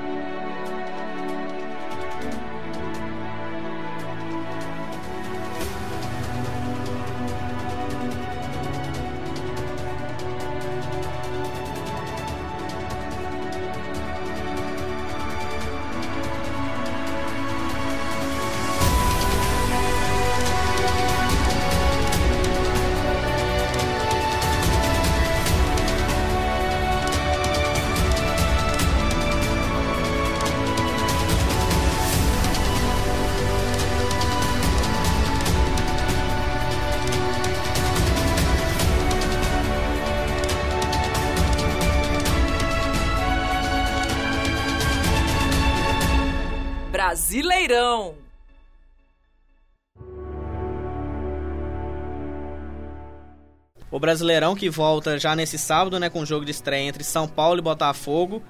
[54.06, 57.58] Brasileirão que volta já nesse sábado, né, com o jogo de estreia entre São Paulo
[57.58, 58.40] e Botafogo.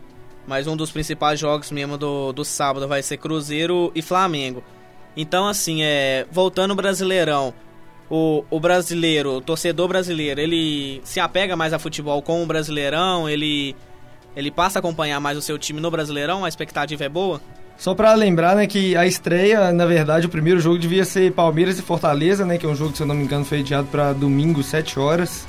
[0.47, 4.62] Mas um dos principais jogos mesmo do, do sábado vai ser Cruzeiro e Flamengo.
[5.16, 7.55] Então, assim, é, voltando ao Brasileirão,
[8.11, 13.29] o, o brasileiro, o torcedor brasileiro, ele se apega mais a futebol com o Brasileirão,
[13.29, 13.75] ele,
[14.37, 17.40] ele passa a acompanhar mais o seu time no Brasileirão, a expectativa é boa?
[17.79, 21.79] Só para lembrar, né, que a estreia, na verdade, o primeiro jogo devia ser Palmeiras
[21.79, 23.87] e Fortaleza, né, que é um jogo que, se eu não me engano, foi adiado
[23.89, 25.47] para domingo, 7 horas.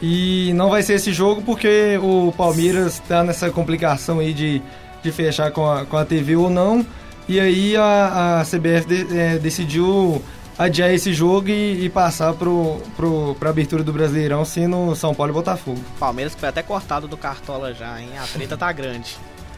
[0.00, 4.60] E não vai ser esse jogo porque o Palmeiras está nessa complicação aí de,
[5.02, 6.84] de fechar com a, com a TV ou não.
[7.28, 10.22] E aí a, a CBF de, é, decidiu
[10.58, 15.32] adiar esse jogo e, e passar pro, pro, pra abertura do Brasileirão sendo São Paulo
[15.32, 15.82] e Botafogo.
[15.98, 18.10] Palmeiras foi até cortado do Cartola já, hein?
[18.22, 19.16] A treta tá grande.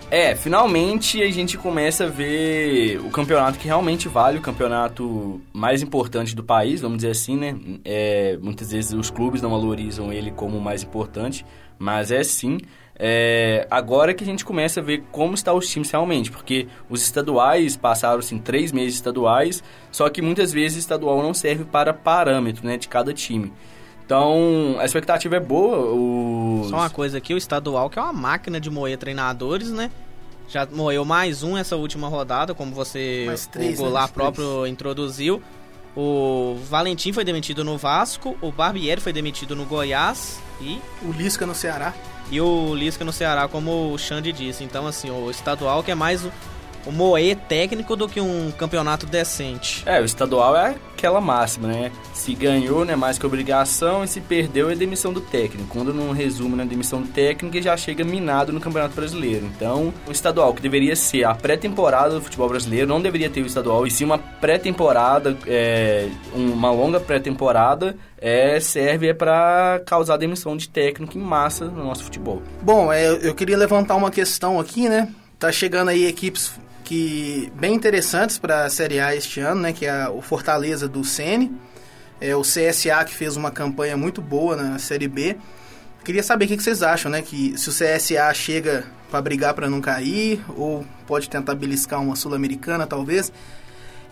[0.08, 5.82] É, finalmente a gente começa a ver o campeonato que realmente vale, o campeonato mais
[5.82, 7.56] importante do país, vamos dizer assim, né?
[7.84, 11.44] É, muitas vezes os clubes não valorizam ele como o mais importante,
[11.76, 12.58] mas é sim.
[12.98, 17.02] É, agora que a gente começa a ver como estão os times realmente, porque os
[17.02, 22.64] estaduais passaram assim três meses estaduais, só que muitas vezes estadual não serve para parâmetro
[22.64, 23.52] né, de cada time.
[24.06, 25.92] Então, a expectativa é boa.
[25.92, 26.70] Os...
[26.70, 29.90] Só uma coisa aqui, o estadual que é uma máquina de moer treinadores, né?
[30.48, 34.14] Já moeu mais um essa última rodada, como você, três, o Goulart né?
[34.14, 35.42] próprio introduziu.
[35.96, 41.44] O Valentim foi demitido no Vasco, o Barbieri foi demitido no Goiás e, O Lisca
[41.46, 41.92] no Ceará.
[42.30, 44.62] e o Lisca no Ceará, como o Xande disse.
[44.62, 46.24] Então, assim, o estadual que é mais
[46.86, 49.82] o, o moer técnico do que um campeonato decente.
[49.86, 51.92] É, o estadual é aquela máxima, né?
[52.14, 55.68] Se ganhou, né, mais que obrigação, e se perdeu é demissão do técnico.
[55.68, 59.46] Quando não resume na demissão do técnico, já chega minado no Campeonato Brasileiro.
[59.46, 63.46] Então, o estadual, que deveria ser a pré-temporada do futebol brasileiro, não deveria ter o
[63.46, 70.56] estadual, e sim uma pré-temporada, é, uma longa pré-temporada, é, serve é para causar demissão
[70.56, 72.42] de técnico em massa no nosso futebol.
[72.62, 75.08] Bom, é, eu queria levantar uma questão aqui, né?
[75.38, 76.50] Tá chegando aí equipes
[76.86, 79.72] que bem interessantes para a Série A este ano, né?
[79.72, 81.52] Que é o Fortaleza do Sene,
[82.20, 85.36] é o CSA que fez uma campanha muito boa na Série B.
[86.04, 87.22] Queria saber o que vocês acham, né?
[87.22, 92.14] Que se o CSA chega para brigar para não cair ou pode tentar beliscar uma
[92.14, 93.32] sul-americana, talvez.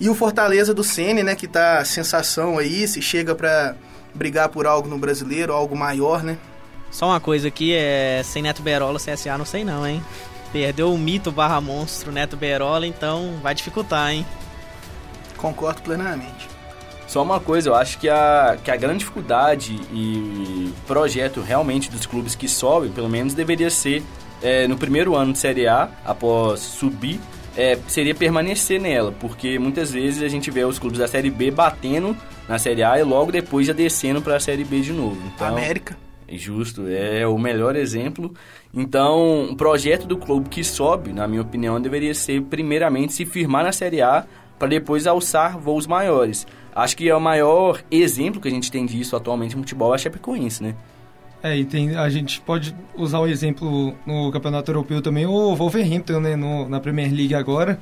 [0.01, 1.37] E o Fortaleza do Sene, né?
[1.37, 3.77] Que tá sensação aí, se chega para
[4.13, 6.37] brigar por algo no brasileiro, algo maior, né?
[6.91, 10.03] Só uma coisa aqui, é sem Neto Berola, CSA não sei não, hein?
[10.55, 14.25] Perdeu o mito barra monstro Neto Berola, então vai dificultar, hein?
[15.37, 16.49] Concordo plenamente.
[17.09, 22.07] Só uma coisa, eu acho que a, que a grande dificuldade e projeto realmente dos
[22.07, 24.05] clubes que sobem, pelo menos deveria ser
[24.41, 27.19] é, no primeiro ano de Série A, após subir,
[27.57, 31.51] é, seria permanecer nela, porque muitas vezes a gente vê os clubes da Série B
[31.51, 32.17] batendo
[32.49, 35.21] na Série A e logo depois já descendo para a Série B de novo.
[35.35, 36.04] Então, América.
[36.29, 38.33] Justo, é o melhor exemplo.
[38.73, 43.65] Então, o projeto do clube que sobe, na minha opinião, deveria ser primeiramente se firmar
[43.65, 44.25] na Série A
[44.59, 46.47] para depois alçar voos maiores.
[46.75, 49.95] Acho que é o maior exemplo que a gente tem disso atualmente no futebol é
[49.95, 50.75] a Chapecoense, né?
[51.43, 56.19] É, e tem, a gente pode usar o exemplo no Campeonato Europeu também, o Wolverhampton,
[56.19, 57.79] né, no, na Premier League agora,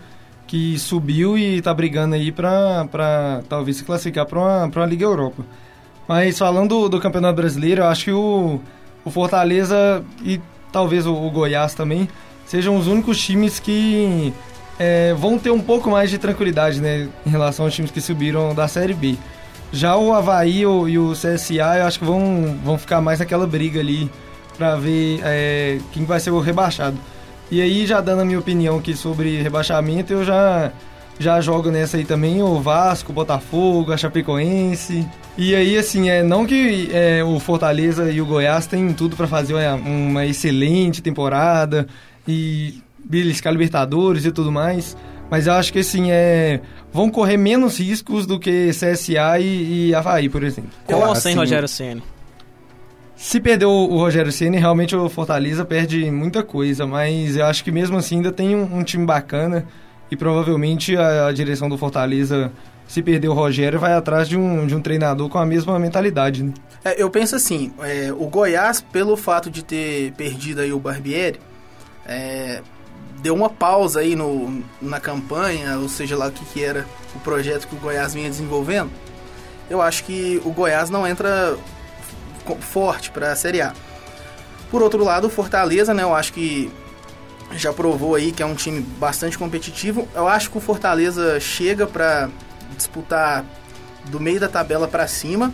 [0.48, 5.44] que subiu e está brigando aí para talvez se classificar para uma, uma Liga Europa.
[6.06, 8.60] Mas falando do, Campeonato Brasileiro, eu acho que o,
[9.04, 10.40] o Fortaleza e
[10.72, 12.08] talvez o, o Goiás também
[12.46, 14.32] sejam os únicos times que
[14.78, 18.54] é, vão ter um pouco mais de tranquilidade né, em relação aos times que subiram
[18.54, 19.16] da Série B.
[19.72, 23.46] Já o Havaí o, e o CSA eu acho que vão, vão ficar mais naquela
[23.46, 24.10] briga ali
[24.56, 26.98] para ver é, quem vai ser o rebaixado.
[27.50, 30.72] E aí, já dando a minha opinião aqui sobre rebaixamento, eu já,
[31.18, 35.06] já jogo nessa aí também o Vasco, o Botafogo, a Chapecoense.
[35.36, 39.26] E aí, assim, é, não que é, o Fortaleza e o Goiás têm tudo para
[39.26, 41.86] fazer uma, uma excelente temporada
[42.26, 44.96] e beliscar Libertadores e tudo mais.
[45.30, 46.60] Mas eu acho que assim, é,
[46.92, 50.70] vão correr menos riscos do que CSA e, e Havaí, por exemplo.
[50.84, 52.02] Com ou sem assim, Rogério Ceni?
[53.16, 57.70] Se perder o, Rogério Ceni, realmente o Fortaleza perde muita coisa, mas eu acho que
[57.70, 59.64] mesmo assim ainda tem um, um time bacana
[60.12, 62.52] e provavelmente a, a, direção do Fortaleza,
[62.86, 66.42] se perder o Rogério, vai atrás de um, de um treinador com a mesma mentalidade.
[66.42, 66.52] Né?
[66.84, 71.40] É, eu penso assim, é, o Goiás, pelo fato de ter perdido aí o Barbieri,
[72.04, 72.60] é,
[73.22, 76.84] deu uma pausa aí no, na campanha, ou seja lá o que, que era
[77.16, 78.90] o projeto que o Goiás vinha desenvolvendo,
[79.70, 81.56] eu acho que o Goiás não entra
[82.60, 83.72] forte para a Série A.
[84.70, 86.70] Por outro lado, o Fortaleza, né, eu acho que
[87.54, 90.08] já provou aí que é um time bastante competitivo.
[90.14, 92.28] Eu acho que o Fortaleza chega para
[92.76, 93.44] disputar
[94.06, 95.52] do meio da tabela para cima.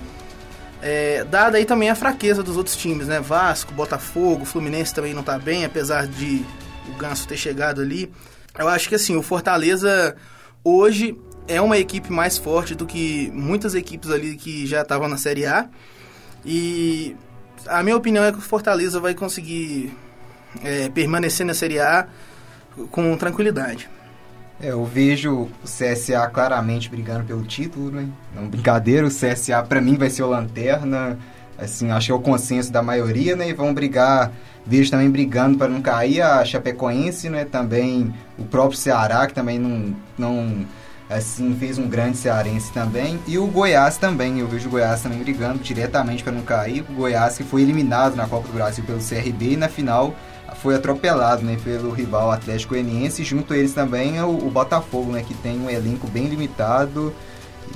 [0.80, 3.20] É, dada aí também a fraqueza dos outros times, né?
[3.20, 6.44] Vasco, Botafogo, Fluminense também não tá bem, apesar de
[6.88, 8.10] o Ganso ter chegado ali.
[8.56, 10.16] Eu acho que assim, o Fortaleza
[10.62, 15.16] hoje é uma equipe mais forte do que muitas equipes ali que já estavam na
[15.16, 15.68] Série A.
[16.44, 17.16] E
[17.66, 19.92] a minha opinião é que o Fortaleza vai conseguir
[20.62, 22.06] é, permanecer na Série A
[22.90, 23.88] com tranquilidade.
[24.60, 28.08] É, eu vejo o CSA claramente brigando pelo título, né?
[28.34, 31.18] Não brincadeira, o CSA para mim vai ser o lanterna,
[31.56, 33.48] assim, acho que é o consenso da maioria, né?
[33.48, 34.32] E vão brigar
[34.68, 37.46] Vejo também brigando para não cair a Chapecoense, né?
[37.46, 40.66] Também o próprio Ceará, que também não, não
[41.08, 43.18] assim, fez um grande cearense também.
[43.26, 46.84] E o Goiás também, eu vejo o Goiás também brigando diretamente para não cair.
[46.90, 50.14] O Goiás que foi eliminado na Copa do Brasil pelo CRB e na final
[50.62, 53.24] foi atropelado né, pelo rival Atlético Goianiense.
[53.24, 57.14] Junto a eles também é o, o Botafogo, né, que tem um elenco bem limitado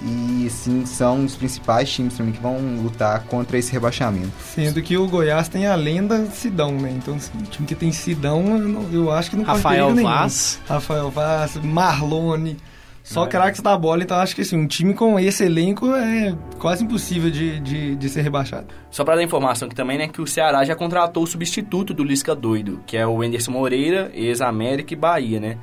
[0.05, 4.33] e sim são os principais times também que vão lutar contra esse rebaixamento.
[4.40, 6.92] Sendo que o Goiás tem a lenda Sidão, né?
[6.97, 10.61] Então, assim, o time que tem Sidão, eu acho que não Rafael Vaz.
[10.68, 12.57] Rafael Vaz, Marlone.
[13.02, 16.84] Só craques da bola, então acho que assim, um time com esse elenco é quase
[16.84, 18.68] impossível de, de, de ser rebaixado.
[18.90, 22.04] Só para dar informação aqui também, né, que o Ceará já contratou o substituto do
[22.04, 25.58] Lisca Doido, que é o Anderson Moreira, ex-América e Bahia, né?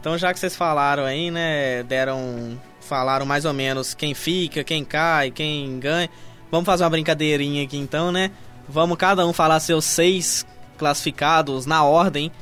[0.00, 4.84] Então já que vocês falaram aí, né, deram falaram mais ou menos quem fica, quem
[4.84, 6.10] cai, quem ganha.
[6.50, 8.32] Vamos fazer uma brincadeirinha aqui então, né?
[8.68, 10.44] Vamos cada um falar seus seis
[10.76, 12.32] classificados na ordem,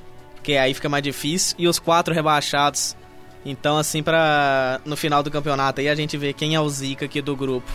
[0.43, 2.97] que aí fica mais difícil, e os quatro rebaixados.
[3.45, 7.07] Então, assim, pra no final do campeonato aí a gente ver quem é o Zica
[7.07, 7.71] aqui do grupo.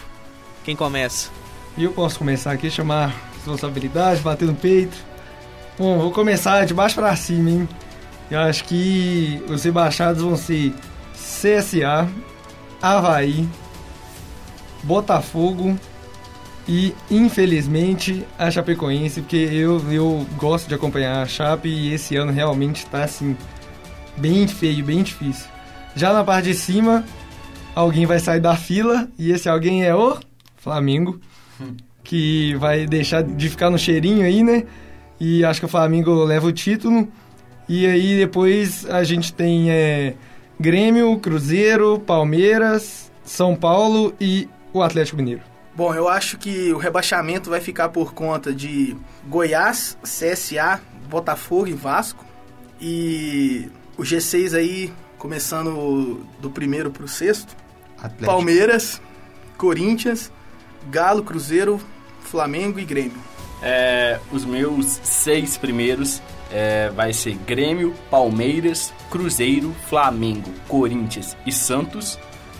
[0.64, 1.30] Quem começa?
[1.78, 4.98] Eu posso começar aqui, chamar responsabilidade, bater no peito.
[5.78, 7.70] Bom, vou começar de baixo para cima, hein?
[8.32, 10.74] Eu acho que os rebaixados vão ser
[11.14, 12.08] CSA,
[12.82, 13.48] Havaí,
[14.84, 15.78] Botafogo
[16.68, 22.32] e, infelizmente, a Chapecoense, porque eu, eu gosto de acompanhar a Chape e esse ano
[22.32, 23.38] realmente está assim,
[24.18, 25.55] bem feio, bem difícil.
[25.96, 27.06] Já na parte de cima,
[27.74, 30.18] alguém vai sair da fila e esse alguém é o
[30.58, 31.20] Flamengo,
[32.04, 34.66] que vai deixar de ficar no cheirinho aí, né?
[35.20, 37.08] E acho que o Flamengo leva o título.
[37.68, 40.14] E aí depois a gente tem é,
[40.60, 45.42] Grêmio, Cruzeiro, Palmeiras, São Paulo e o Atlético Mineiro.
[45.76, 48.96] Bom, eu acho que o rebaixamento vai ficar por conta de
[49.28, 50.80] Goiás, CSA,
[51.10, 52.24] Botafogo e Vasco.
[52.80, 54.94] E o G6 aí,
[55.26, 57.56] começando do primeiro para o sexto.
[57.98, 58.26] Atlético.
[58.26, 59.02] Palmeiras,
[59.58, 60.32] Corinthians,
[60.92, 61.82] Galo, Cruzeiro,
[62.22, 63.18] Flamengo e Grêmio.
[63.60, 66.22] É, os meus seis primeiros
[66.52, 72.20] é, vai ser Grêmio, Palmeiras, Cruzeiro, Flamengo, Corinthians e Santos.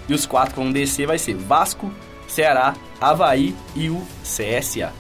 [0.10, 1.92] E os quatro que vão descer vai ser Vasco,
[2.28, 4.92] Ceará, Havaí e o CSA.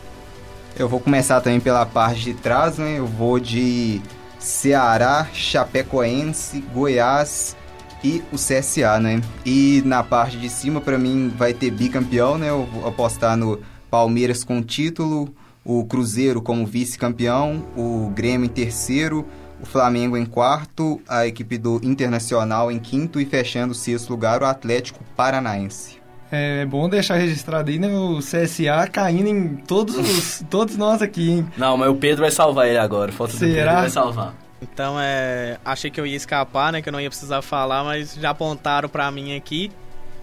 [0.77, 2.99] Eu vou começar também pela parte de trás, né?
[2.99, 4.03] Eu vou de
[4.45, 7.57] Ceará, Chapecoense, Goiás
[8.03, 9.19] e o CSA, né?
[9.43, 12.49] E na parte de cima, para mim, vai ter bicampeão, né?
[12.51, 15.33] Eu vou apostar no Palmeiras com título,
[15.63, 19.25] o Cruzeiro como vice-campeão, o Grêmio em terceiro,
[19.59, 24.43] o Flamengo em quarto, a equipe do Internacional em quinto e fechando o sexto lugar
[24.43, 25.94] o Atlético Paranaense.
[26.37, 27.87] É bom deixar registrado aí, né?
[27.87, 31.47] O CSA caindo em todos os, todos nós aqui, hein?
[31.57, 33.11] Não, mas o Pedro vai salvar ele agora.
[33.11, 33.71] Falta do Pedro, Será?
[33.71, 34.35] ele vai salvar.
[34.61, 38.15] Então, é, achei que eu ia escapar, né, que eu não ia precisar falar, mas
[38.15, 39.71] já apontaram pra mim aqui.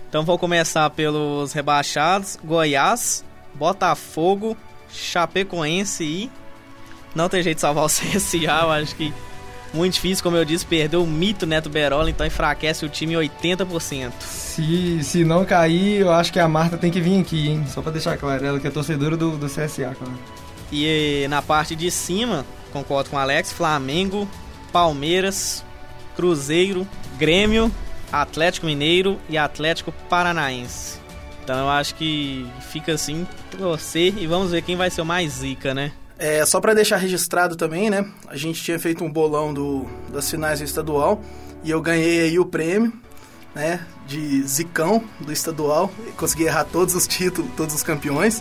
[0.08, 4.56] Então vou começar pelos rebaixados: Goiás, Botafogo,
[4.90, 6.30] Chapecoense e
[7.14, 9.12] não tem jeito de salvar o CSA, eu acho que
[9.72, 13.16] muito difícil, como eu disse, perdeu o mito Neto Berola, então enfraquece o time em
[13.16, 14.12] 80%.
[14.20, 17.64] Se, se não cair, eu acho que a Marta tem que vir aqui, hein?
[17.68, 20.18] Só pra deixar claro, ela que é torcedora do, do CSA, claro.
[20.70, 24.28] E na parte de cima, concordo com o Alex, Flamengo,
[24.72, 25.64] Palmeiras,
[26.16, 26.86] Cruzeiro,
[27.18, 27.70] Grêmio,
[28.10, 31.00] Atlético Mineiro e Atlético Paranaense.
[31.42, 35.32] Então eu acho que fica assim, torcer e vamos ver quem vai ser o mais
[35.32, 35.92] zica, né?
[36.22, 38.08] É, só para deixar registrado também, né?
[38.28, 41.20] A gente tinha feito um bolão do, das finais do estadual
[41.64, 42.92] e eu ganhei aí o prêmio,
[43.52, 43.84] né?
[44.06, 45.90] De zicão do estadual.
[46.06, 48.40] E consegui errar todos os títulos, todos os campeões.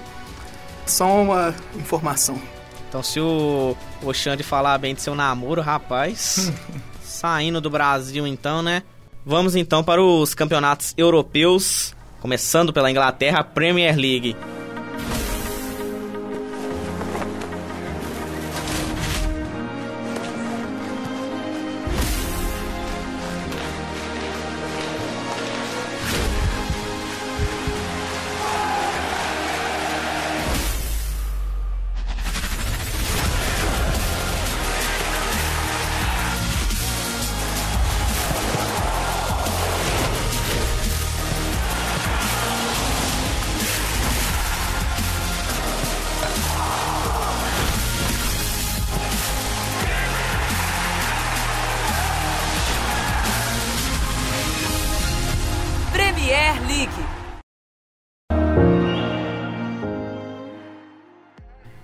[0.86, 2.40] Só uma informação.
[2.88, 3.76] Então se o,
[4.14, 6.54] Xande falar bem de seu namoro, rapaz,
[7.02, 8.84] saindo do Brasil então, né?
[9.26, 14.36] Vamos então para os campeonatos europeus, começando pela Inglaterra, Premier League.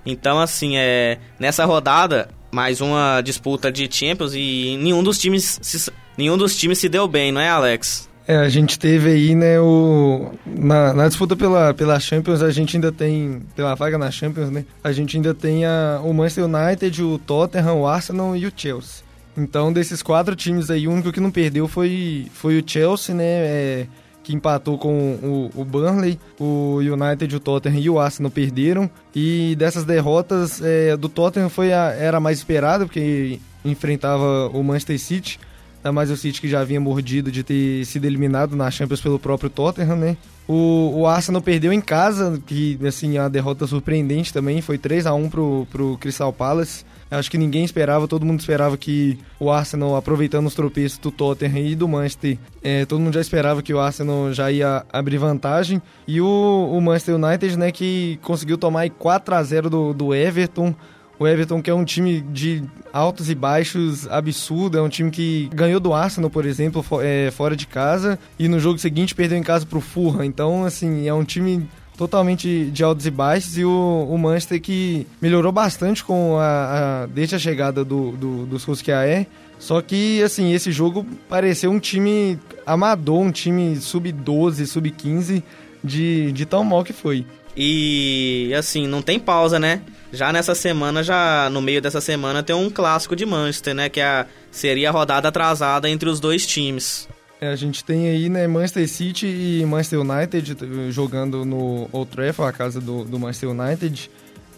[0.09, 5.91] Então, assim, é nessa rodada, mais uma disputa de Champions e nenhum dos times se,
[6.17, 8.07] nenhum dos times se deu bem, não é, Alex?
[8.25, 10.31] É, a gente teve aí, né, o...
[10.45, 13.41] Na, na disputa pela, pela Champions, a gente ainda tem...
[13.53, 14.65] Pela vaga na Champions, né?
[14.81, 19.03] A gente ainda tem a, o Manchester United, o Tottenham, o Arsenal e o Chelsea.
[19.37, 23.23] Então, desses quatro times aí, o único que não perdeu foi, foi o Chelsea, né?
[23.25, 23.87] É,
[24.27, 24.91] que empatou com
[25.23, 28.89] o, o Burnley, o United, o Tottenham e o Arsenal perderam.
[29.15, 34.61] E dessas derrotas, é, do Tottenham foi a, era a mais esperada, porque enfrentava o
[34.61, 35.39] Manchester City.
[35.77, 39.17] Ainda mais o City que já havia mordido de ter sido eliminado na Champions pelo
[39.17, 40.17] próprio Tottenham, né?
[40.45, 45.05] O, o Arsenal perdeu em casa, que assim, é uma derrota surpreendente também, foi 3
[45.05, 46.83] a 1 pro, pro Crystal Palace.
[47.09, 51.67] Acho que ninguém esperava, todo mundo esperava que o Arsenal, aproveitando os tropeços do Tottenham
[51.67, 55.81] e do Manchester, é, todo mundo já esperava que o Arsenal já ia abrir vantagem.
[56.05, 60.13] E o, o Manchester United, né, que conseguiu tomar aí 4 a 0 do, do
[60.13, 60.75] Everton.
[61.19, 65.49] O Everton, que é um time de altos e baixos absurdo, é um time que
[65.51, 69.43] ganhou do Arsenal, por exemplo, é, fora de casa, e no jogo seguinte perdeu em
[69.43, 70.23] casa pro Fulham.
[70.23, 71.67] Então, assim, é um time
[71.97, 77.05] totalmente de altos e baixos, e o, o Manchester que melhorou bastante com a, a-
[77.07, 79.25] desde a chegada do, do, do Solskjaer.
[79.59, 85.41] Só que, assim, esse jogo pareceu um time amador, um time sub-12, sub-15,
[85.83, 87.25] de, de tão mal que foi.
[87.55, 89.81] E assim, não tem pausa, né?
[90.13, 93.89] Já nessa semana, já no meio dessa semana, tem um clássico de Manchester, né?
[93.89, 97.09] Que é a, seria a rodada atrasada entre os dois times.
[97.39, 102.09] É, a gente tem aí, né, Manchester City e Manchester United eh, jogando no Old
[102.09, 104.09] Trafford, a casa do, do Manchester United.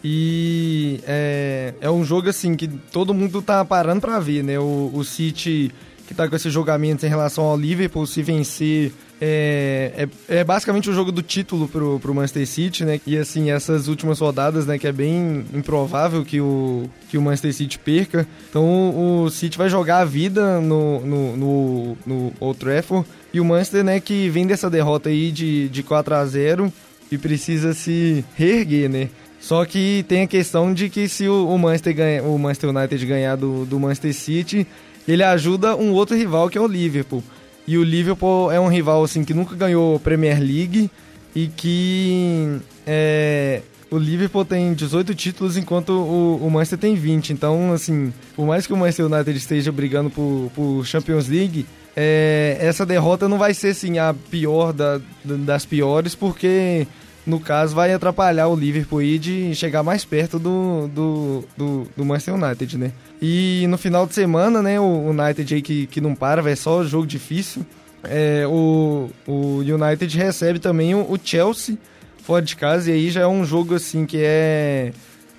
[0.02, 4.58] E é, é um jogo, assim, que todo mundo tá parando pra ver, né?
[4.58, 5.72] O, o City,
[6.08, 10.90] que tá com esses jogamentos em relação ao Liverpool, se vencer, é, é, é, basicamente
[10.90, 13.02] o jogo do título pro, pro Manchester City, né?
[13.06, 14.80] E assim, essas últimas rodadas, né?
[14.80, 18.26] Que é bem improvável que o, que o Manchester City perca.
[18.50, 23.06] Então o City vai jogar a vida no, no, no, no Old Trafford.
[23.34, 24.00] E o Manchester, né?
[24.00, 26.72] Que vem dessa derrota aí de, de 4 a 0
[27.12, 29.10] e precisa se reerguer, né?
[29.42, 33.06] Só que tem a questão de que se o, o Manchester, ganha, o Manchester United
[33.06, 34.68] ganhar do, do Manchester City,
[35.08, 37.24] ele ajuda um outro rival que é o Liverpool.
[37.70, 40.90] E o Liverpool é um rival assim que nunca ganhou Premier League
[41.36, 43.62] e que é,
[43.92, 47.32] o Liverpool tem 18 títulos enquanto o, o, Manchester tem 20.
[47.32, 52.58] Então, assim, por mais que o Manchester United esteja brigando por, por Champions League, é,
[52.60, 56.88] essa derrota não vai ser assim a pior da, das piores, porque
[57.30, 62.04] no caso vai atrapalhar o Liverpool aí de chegar mais perto do, do, do, do
[62.04, 62.92] Manchester United, né?
[63.22, 66.84] E no final de semana, né, o United aí que, que não para, vai só
[66.84, 67.66] jogo difícil.
[68.04, 71.78] É, o, o United recebe também o, o, Chelsea
[72.24, 74.92] fora de casa, e aí já é um jogo assim que é.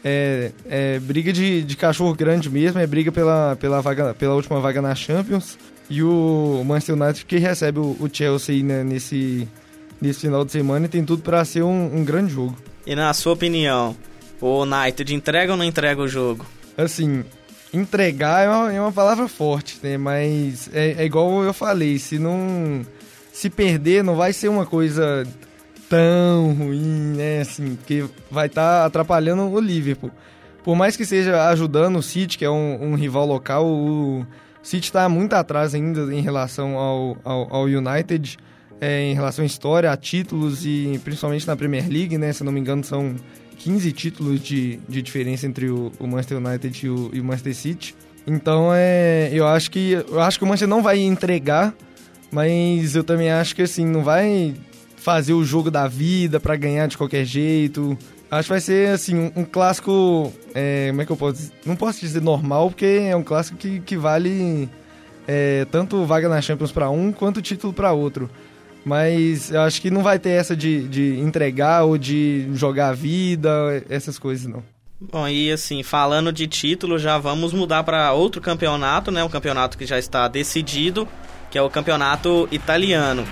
[0.03, 4.59] É, é briga de, de cachorro grande mesmo, é briga pela, pela, vaga, pela última
[4.59, 5.59] vaga na Champions.
[5.91, 9.47] E o Manchester United que recebe o, o Chelsea né, nesse,
[10.01, 12.57] nesse final de semana e tem tudo para ser um, um grande jogo.
[12.86, 13.96] E na sua opinião,
[14.40, 16.46] o United entrega ou não entrega o jogo?
[16.76, 17.24] Assim,
[17.72, 19.96] entregar é uma, é uma palavra forte, né?
[19.96, 22.84] Mas é, é, igual eu falei, se não.
[23.32, 25.26] Se perder, não vai ser uma coisa
[25.88, 27.40] tão ruim, né?
[27.40, 30.11] Assim, porque vai estar tá atrapalhando o Liverpool.
[30.64, 34.26] Por mais que seja ajudando o City, que é um, um rival local, o
[34.62, 38.36] City está muito atrás ainda em relação ao, ao, ao United,
[38.81, 42.33] é, em relação à história, a títulos e principalmente na Premier League, né?
[42.33, 43.14] Se não me engano, são
[43.59, 47.55] 15 títulos de, de diferença entre o, o Manchester United e o, e o, Manchester
[47.55, 47.95] City.
[48.26, 51.74] Então é, eu acho que eu acho que o Manchester não vai entregar,
[52.33, 54.55] mas eu também acho que assim não vai
[54.97, 57.97] fazer o jogo da vida para ganhar de qualquer jeito.
[58.31, 61.53] Acho que vai ser assim um, um clássico, é, como é que eu posso dizer?
[61.66, 64.68] não posso dizer normal porque é um clássico que, que vale
[65.26, 68.31] é, tanto vaga na Champions para um quanto título para outro.
[68.85, 72.93] Mas eu acho que não vai ter essa de, de entregar ou de jogar a
[72.93, 73.51] vida,
[73.89, 74.62] essas coisas não.
[75.01, 79.24] Bom, e assim, falando de título, já vamos mudar para outro campeonato, né?
[79.24, 81.09] Um campeonato que já está decidido,
[81.51, 83.26] que é o campeonato italiano.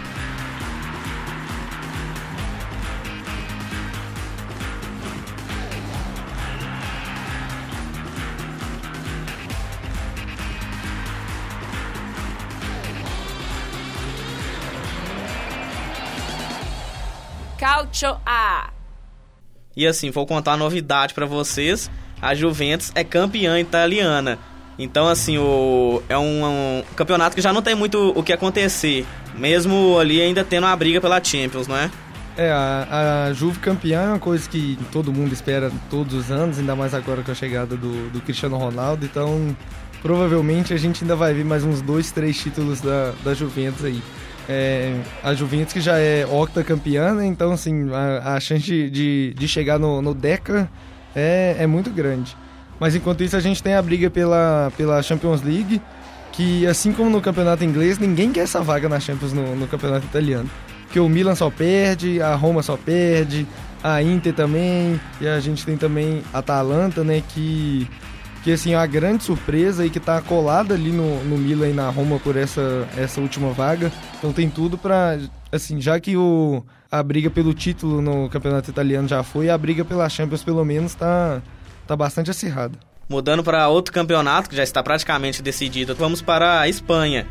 [18.04, 18.70] A.
[19.76, 21.90] E assim, vou contar a novidade para vocês.
[22.20, 24.38] A Juventus é campeã italiana.
[24.78, 29.04] Então, assim, o, é um, um, campeonato que já não tem muito o que acontecer.
[29.34, 31.90] Mesmo ali ainda tendo uma briga pela Champions, não é?
[32.36, 36.58] É, a, a Juve campeã é uma coisa que todo mundo espera todos os anos,
[36.58, 39.04] ainda mais agora com a chegada do, do Cristiano Ronaldo.
[39.04, 39.56] Então,
[40.00, 44.00] provavelmente a gente ainda vai ver mais uns dois, três títulos da, da Juventus aí.
[44.48, 47.26] É, a Juventus que já é octacampeã, né?
[47.26, 50.70] então assim, a, a chance de, de chegar no, no Deca
[51.14, 52.34] é, é muito grande.
[52.80, 55.82] Mas enquanto isso a gente tem a briga pela, pela Champions League,
[56.32, 60.06] que assim como no campeonato inglês, ninguém quer essa vaga na Champions no, no campeonato
[60.06, 60.48] italiano.
[60.84, 63.46] Porque o Milan só perde, a Roma só perde,
[63.82, 67.86] a Inter também, e a gente tem também a Atalanta, né, que
[68.48, 71.90] que assim, a grande surpresa e que tá colada ali no, no Milan e na
[71.90, 73.92] Roma por essa, essa última vaga.
[74.16, 75.18] Então tem tudo para
[75.52, 79.84] assim, já que o, a briga pelo título no campeonato italiano já foi, a briga
[79.84, 81.42] pela Champions pelo menos tá,
[81.86, 82.78] tá bastante acirrada.
[83.06, 87.26] Mudando para outro campeonato que já está praticamente decidido, vamos para a Espanha.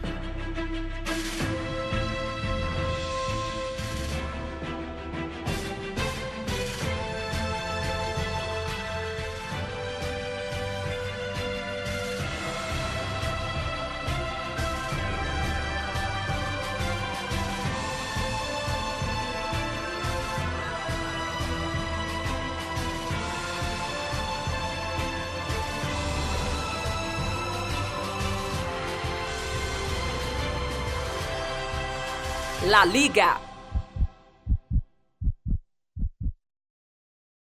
[32.78, 33.38] La Liga.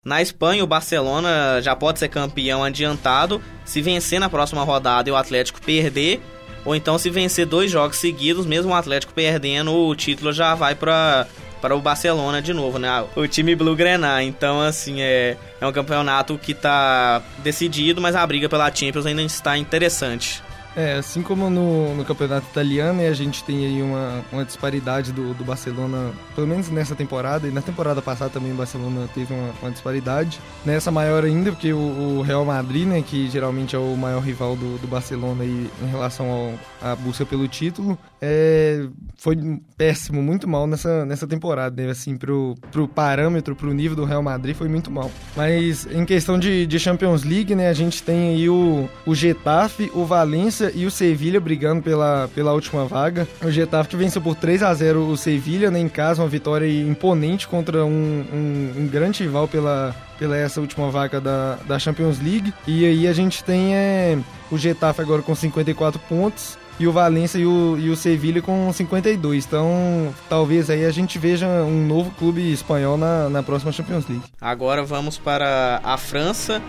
[0.02, 5.12] Na Espanha, o Barcelona já pode ser campeão adiantado se vencer na próxima rodada e
[5.12, 6.22] o Atlético perder,
[6.64, 10.74] ou então se vencer dois jogos seguidos, mesmo o Atlético perdendo, o título já vai
[10.74, 11.26] para
[11.60, 13.04] para o Barcelona de novo, né?
[13.14, 14.22] O time Blue Grenar.
[14.22, 19.22] Então, assim, é, é um campeonato que está decidido, mas a briga pela Champions ainda
[19.22, 20.42] está interessante.
[20.76, 25.32] É, assim como no, no campeonato italiano, a gente tem aí uma, uma disparidade do,
[25.32, 29.54] do Barcelona, pelo menos nessa temporada, e na temporada passada também o Barcelona teve uma,
[29.62, 30.38] uma disparidade.
[30.66, 34.54] Nessa maior ainda, porque o, o, Real Madrid, né, que geralmente é o maior rival
[34.54, 39.38] do, do Barcelona aí, em relação à busca pelo título, é, foi
[39.78, 44.22] péssimo, muito mal nessa, nessa temporada, né, assim, pro, pro parâmetro, pro nível do Real
[44.22, 45.10] Madrid foi muito mal.
[45.34, 49.90] Mas em questão de, de Champions League, né, a gente tem aí o, o Getafe,
[49.94, 53.26] o Valência e o Sevilha brigando pela, pela última vaga.
[53.42, 56.66] O Getafe que venceu por 3 a 0 o Sevilha, né, em casa, uma vitória
[56.66, 62.18] imponente contra um, um, um grande rival pela, pela essa última vaga da, da Champions
[62.20, 62.52] League.
[62.66, 64.18] E aí a gente tem é,
[64.50, 68.72] o Getafe agora com 54 pontos e o Valência e o, e o Sevilha com
[68.72, 69.46] 52.
[69.46, 74.24] Então, talvez aí a gente veja um novo clube espanhol na, na próxima Champions League.
[74.40, 76.62] Agora vamos para a França.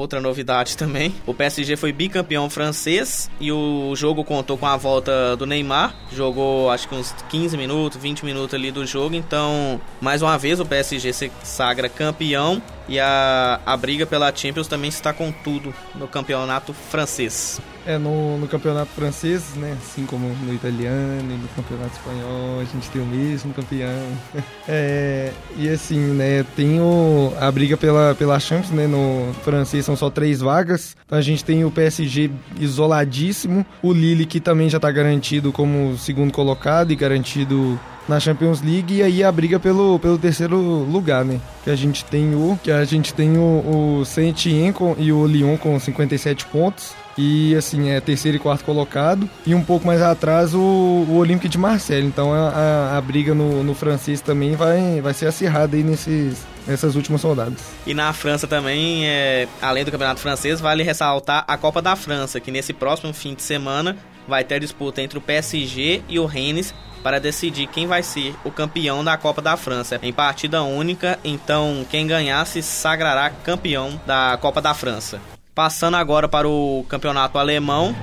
[0.00, 5.36] Outra novidade também, o PSG foi bicampeão francês e o jogo contou com a volta
[5.36, 5.94] do Neymar.
[6.10, 10.58] Jogou acho que uns 15 minutos, 20 minutos ali do jogo, então mais uma vez
[10.58, 15.72] o PSG se sagra campeão e a, a briga pela Champions também está com tudo
[15.94, 17.60] no campeonato francês.
[17.86, 19.76] É, no, no campeonato francês, né?
[19.80, 23.90] Assim como no italiano e no campeonato espanhol, a gente tem o mesmo campeão.
[24.72, 26.44] É, e assim, né?
[26.54, 28.86] Tem o, a briga pela, pela Champions, né?
[28.86, 30.96] No francês são só três vagas.
[31.04, 35.96] Então a gente tem o PSG isoladíssimo, o Lille que também já está garantido como
[35.98, 37.80] segundo colocado e garantido
[38.10, 41.40] na Champions League e aí a briga pelo, pelo terceiro lugar, né?
[41.62, 45.56] Que a gente tem o que a gente tem o, o Saint-Étienne e o Lyon
[45.56, 50.54] com 57 pontos e assim é terceiro e quarto colocado e um pouco mais atrás
[50.54, 55.00] o, o Olympique de Marseille então a, a, a, briga no, no francês também vai,
[55.00, 57.58] vai ser acirrada aí nesses nessas últimas rodadas.
[57.86, 62.38] E na França também, é, além do campeonato francês, vale ressaltar a Copa da França,
[62.38, 63.96] que nesse próximo fim de semana
[64.28, 68.50] vai ter disputa entre o PSG e o Rennes para decidir quem vai ser o
[68.50, 69.98] campeão da Copa da França.
[70.02, 75.20] Em partida única, então quem ganhar se sagrará campeão da Copa da França.
[75.54, 77.94] Passando agora para o campeonato alemão.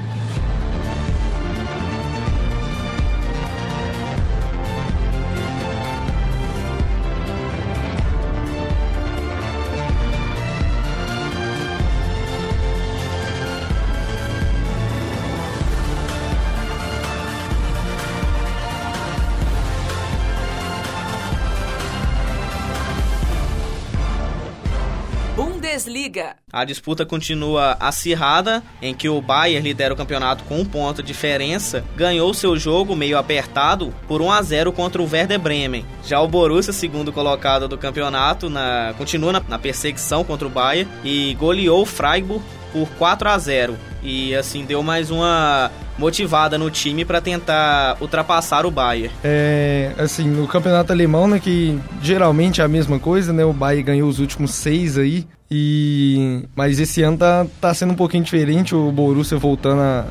[26.57, 31.07] A disputa continua acirrada, em que o Bayern lidera o campeonato com um ponto de
[31.09, 35.85] diferença, ganhou seu jogo meio apertado por 1 a 0 contra o Werder Bremen.
[36.03, 40.91] Já o Borussia, segundo colocado do campeonato, na, continua na, na perseguição contra o Bayern
[41.03, 42.43] e goleou o Freiburg
[42.73, 48.65] por 4 a 0 e assim deu mais uma motivada no time para tentar ultrapassar
[48.65, 49.13] o Bayern.
[49.23, 53.83] É, assim, no campeonato alemão, né, que geralmente é a mesma coisa, né, o Bayern
[53.83, 58.75] ganhou os últimos seis aí, e mas esse ano tá, tá sendo um pouquinho diferente,
[58.75, 60.05] o Borussia voltando a,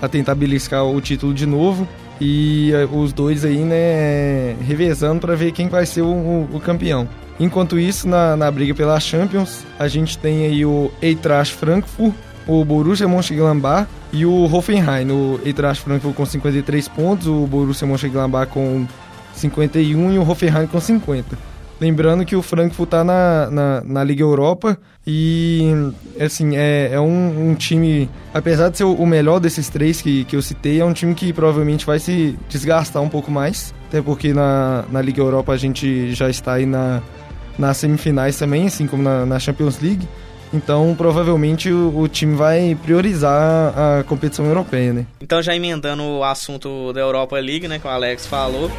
[0.00, 1.86] a, a tentar beliscar o título de novo,
[2.20, 6.60] e é, os dois aí, né, revezando para ver quem vai ser o, o, o
[6.60, 7.08] campeão.
[7.38, 12.14] Enquanto isso, na, na briga pela Champions, a gente tem aí o Eintracht Frankfurt
[12.46, 15.10] o Borussia Mönchengladbach e o Hoffenheim.
[15.10, 18.86] O Eintracht Frankfurt com 53 pontos, o Borussia Mönchengladbach com
[19.34, 21.36] 51 e o Hoffenheim com 50.
[21.78, 25.62] Lembrando que o Frankfurt está na, na, na, Liga Europa e,
[26.18, 30.34] assim, é, é um, um, time, apesar de ser o melhor desses três que, que
[30.34, 34.32] eu citei, é um time que provavelmente vai se desgastar um pouco mais, até porque
[34.32, 37.02] na, na Liga Europa a gente já está aí na,
[37.58, 40.08] nas semifinais também, assim como na, na Champions League.
[40.54, 45.06] Então, provavelmente o, o, time vai priorizar a competição europeia, né?
[45.20, 48.70] Então, já emendando o assunto da Europa League, né, que o Alex falou,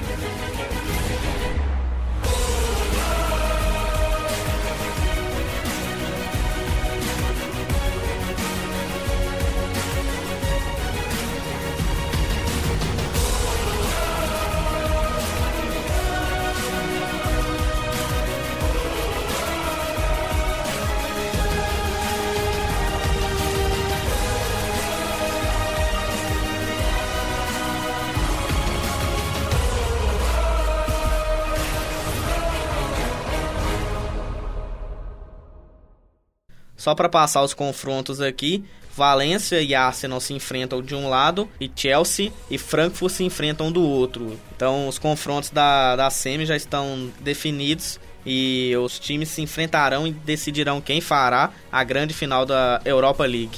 [36.77, 38.63] Só para passar os confrontos aqui,
[38.95, 43.83] Valência e Arsenal se enfrentam de um lado e Chelsea e Frankfurt se enfrentam do
[43.83, 44.39] outro.
[44.55, 50.11] Então os confrontos da, da semi já estão definidos e os times se enfrentarão e
[50.11, 53.57] decidirão quem fará a grande final da Europa League.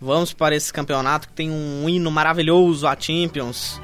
[0.00, 3.80] Vamos para esse campeonato que tem um hino maravilhoso, a Champions.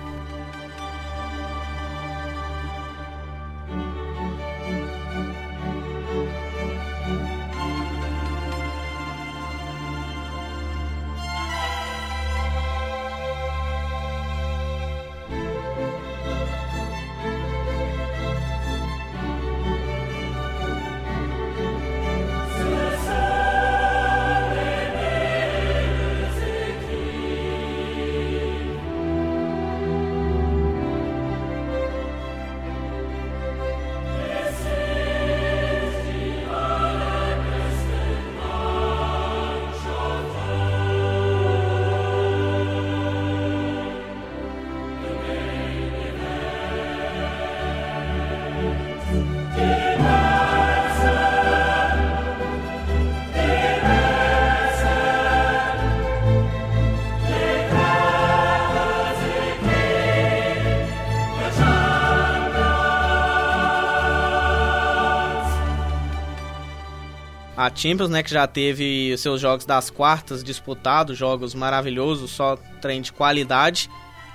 [67.74, 73.12] Champions, né, que já teve seus jogos das quartas disputados, jogos maravilhosos, só trem de
[73.12, 73.90] qualidade.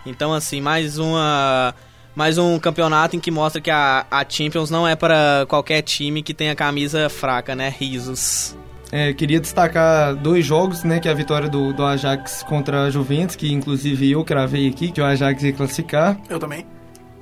[0.06, 1.74] Então, assim, mais uma
[2.16, 6.22] mais um campeonato em que mostra que a, a Champions não é para qualquer time
[6.22, 7.74] que tenha camisa fraca, né?
[7.78, 8.58] Risos.
[8.92, 11.00] É, queria destacar dois jogos, né?
[11.00, 14.92] Que é a vitória do, do Ajax contra a Juventus, que inclusive eu cravei aqui,
[14.92, 16.18] que o Ajax ia classificar.
[16.28, 16.66] Eu também.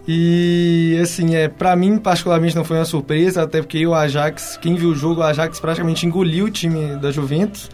[0.08, 4.76] E assim, é, para mim particularmente não foi uma surpresa, até porque o Ajax, quem
[4.76, 7.70] viu o jogo, o Ajax praticamente engoliu o time da Juventus.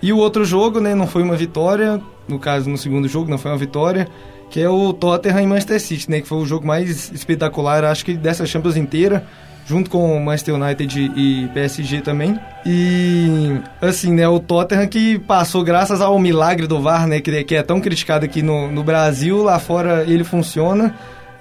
[0.00, 3.38] E o outro jogo, né, não foi uma vitória, no caso no segundo jogo não
[3.38, 4.06] foi uma vitória,
[4.50, 8.04] que é o Tottenham e Manchester City, né, que foi o jogo mais espetacular, acho
[8.04, 9.26] que dessa Champions inteira,
[9.66, 12.38] junto com o Manchester United e PSG também.
[12.64, 17.62] E assim, né, o Tottenham que passou graças ao milagre do VAR, né, que, é
[17.62, 20.94] tão criticado aqui no, no Brasil, lá fora ele funciona.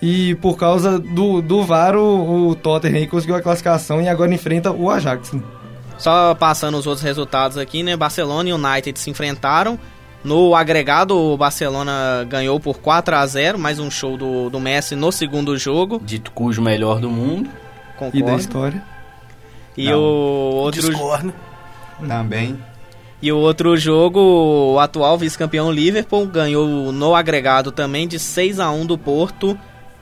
[0.06, 4.70] E por causa do, do VAR, o, o Tottenham conseguiu a classificação e agora enfrenta
[4.70, 5.34] o Ajax.
[5.98, 7.96] Só passando os outros resultados aqui, né?
[7.96, 9.80] Barcelona e United se enfrentaram.
[10.22, 14.94] No agregado, o Barcelona ganhou por 4 a 0 mais um show do, do Messi
[14.94, 16.02] no segundo jogo.
[16.04, 17.50] Dito cujo melhor do mundo.
[17.96, 18.18] Concordo.
[18.18, 18.84] E da história.
[19.78, 20.00] E Não.
[20.00, 20.82] o outro.
[20.82, 21.34] Discordo.
[22.06, 22.60] Também.
[23.22, 24.20] E o outro jogo,
[24.74, 29.58] o atual vice-campeão Liverpool ganhou no agregado também de 6 a 1 do Porto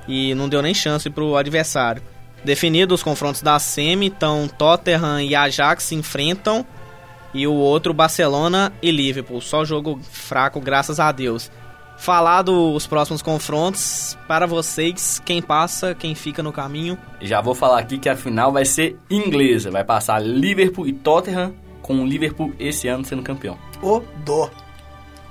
[0.08, 2.02] e não deu nem chance para o adversário.
[2.44, 6.66] Definidos os confrontos da semi, então Tottenham e Ajax se enfrentam
[7.34, 9.42] e o outro Barcelona e Liverpool.
[9.42, 11.52] Só jogo fraco, graças a Deus.
[11.98, 16.98] Falado os próximos confrontos, para vocês, quem passa, quem fica no caminho.
[17.22, 19.70] Já vou falar aqui que a final vai ser inglesa.
[19.70, 23.56] Vai passar Liverpool e Tottenham, com o Liverpool esse ano sendo campeão.
[23.84, 24.50] O dó.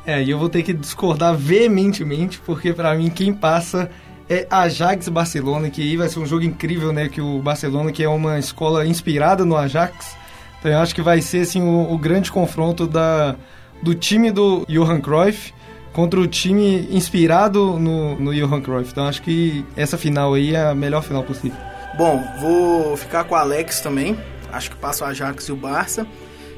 [0.06, 3.90] É, e eu vou ter que discordar veementemente, porque para mim quem passa
[4.30, 7.08] é Ajax Barcelona, que vai ser um jogo incrível, né?
[7.08, 10.16] Que o Barcelona, que é uma escola inspirada no Ajax,
[10.60, 13.34] então eu acho que vai ser assim o, o grande confronto da,
[13.82, 15.52] do time do Johan Cruyff
[15.92, 18.90] contra o time inspirado no, no Johan Cruyff.
[18.92, 21.58] Então acho que essa final aí é a melhor final possível.
[21.96, 24.16] Bom, vou ficar com o Alex também.
[24.52, 26.06] Acho que passa o Ajax e o Barça.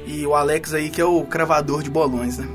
[0.07, 2.47] E o Alex aí que é o cravador de bolões, né?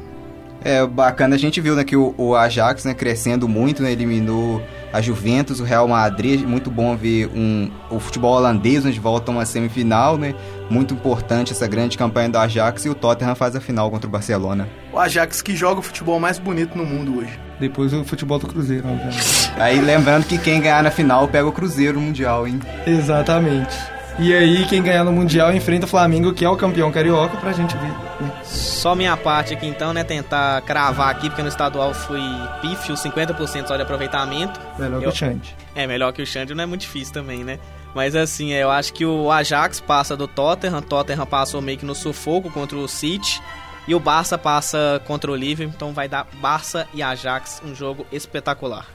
[0.63, 4.61] É bacana, a gente viu né, que o, o Ajax né, crescendo muito, né, eliminou
[4.91, 6.41] a Juventus, o Real Madrid.
[6.41, 10.33] Muito bom ver um, o futebol holandês onde volta uma semifinal, né?
[10.69, 14.11] Muito importante essa grande campanha do Ajax e o Tottenham faz a final contra o
[14.11, 14.67] Barcelona.
[14.91, 17.39] O Ajax que joga o futebol mais bonito no mundo hoje.
[17.59, 19.51] Depois o futebol do Cruzeiro, obviamente.
[19.57, 22.59] Aí lembrando que quem ganhar na final pega o Cruzeiro Mundial, hein?
[22.85, 23.96] Exatamente.
[24.19, 27.53] E aí, quem ganhar no Mundial enfrenta o Flamengo, que é o campeão carioca, pra
[27.53, 27.91] gente ver.
[28.19, 28.31] Né?
[28.43, 30.03] Só minha parte aqui então, né?
[30.03, 32.21] Tentar cravar aqui, porque no estadual fui
[32.61, 34.59] pífio, 50% só de aproveitamento.
[34.79, 35.01] Melhor eu...
[35.01, 35.55] que o Xande.
[35.75, 37.59] É, melhor que o Xande não é muito difícil também, né?
[37.93, 41.95] Mas assim, eu acho que o Ajax passa do Tottenham, Tottenham passou meio que no
[41.95, 43.41] sufoco contra o City.
[43.87, 48.05] E o Barça passa contra o Liverpool, então vai dar Barça e Ajax, um jogo
[48.11, 48.85] espetacular.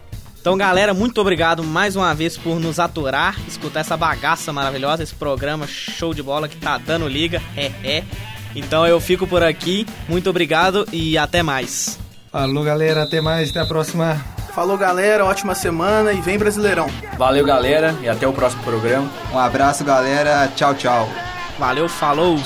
[0.42, 5.14] Então, galera, muito obrigado mais uma vez por nos aturar, escutar essa bagaça maravilhosa, esse
[5.14, 7.40] programa show de bola que tá dando liga.
[7.56, 8.04] É, é.
[8.52, 9.86] Então eu fico por aqui.
[10.08, 11.96] Muito obrigado e até mais.
[12.32, 13.04] Falou, galera.
[13.04, 13.50] Até mais.
[13.50, 14.20] Até a próxima.
[14.52, 15.24] Falou, galera.
[15.24, 16.90] Ótima semana e vem Brasileirão.
[17.16, 17.94] Valeu, galera.
[18.02, 19.08] E até o próximo programa.
[19.32, 20.48] Um abraço, galera.
[20.56, 21.08] Tchau, tchau.
[21.56, 22.36] Valeu, falou.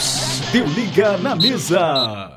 [0.52, 2.35] Deu liga na mesa.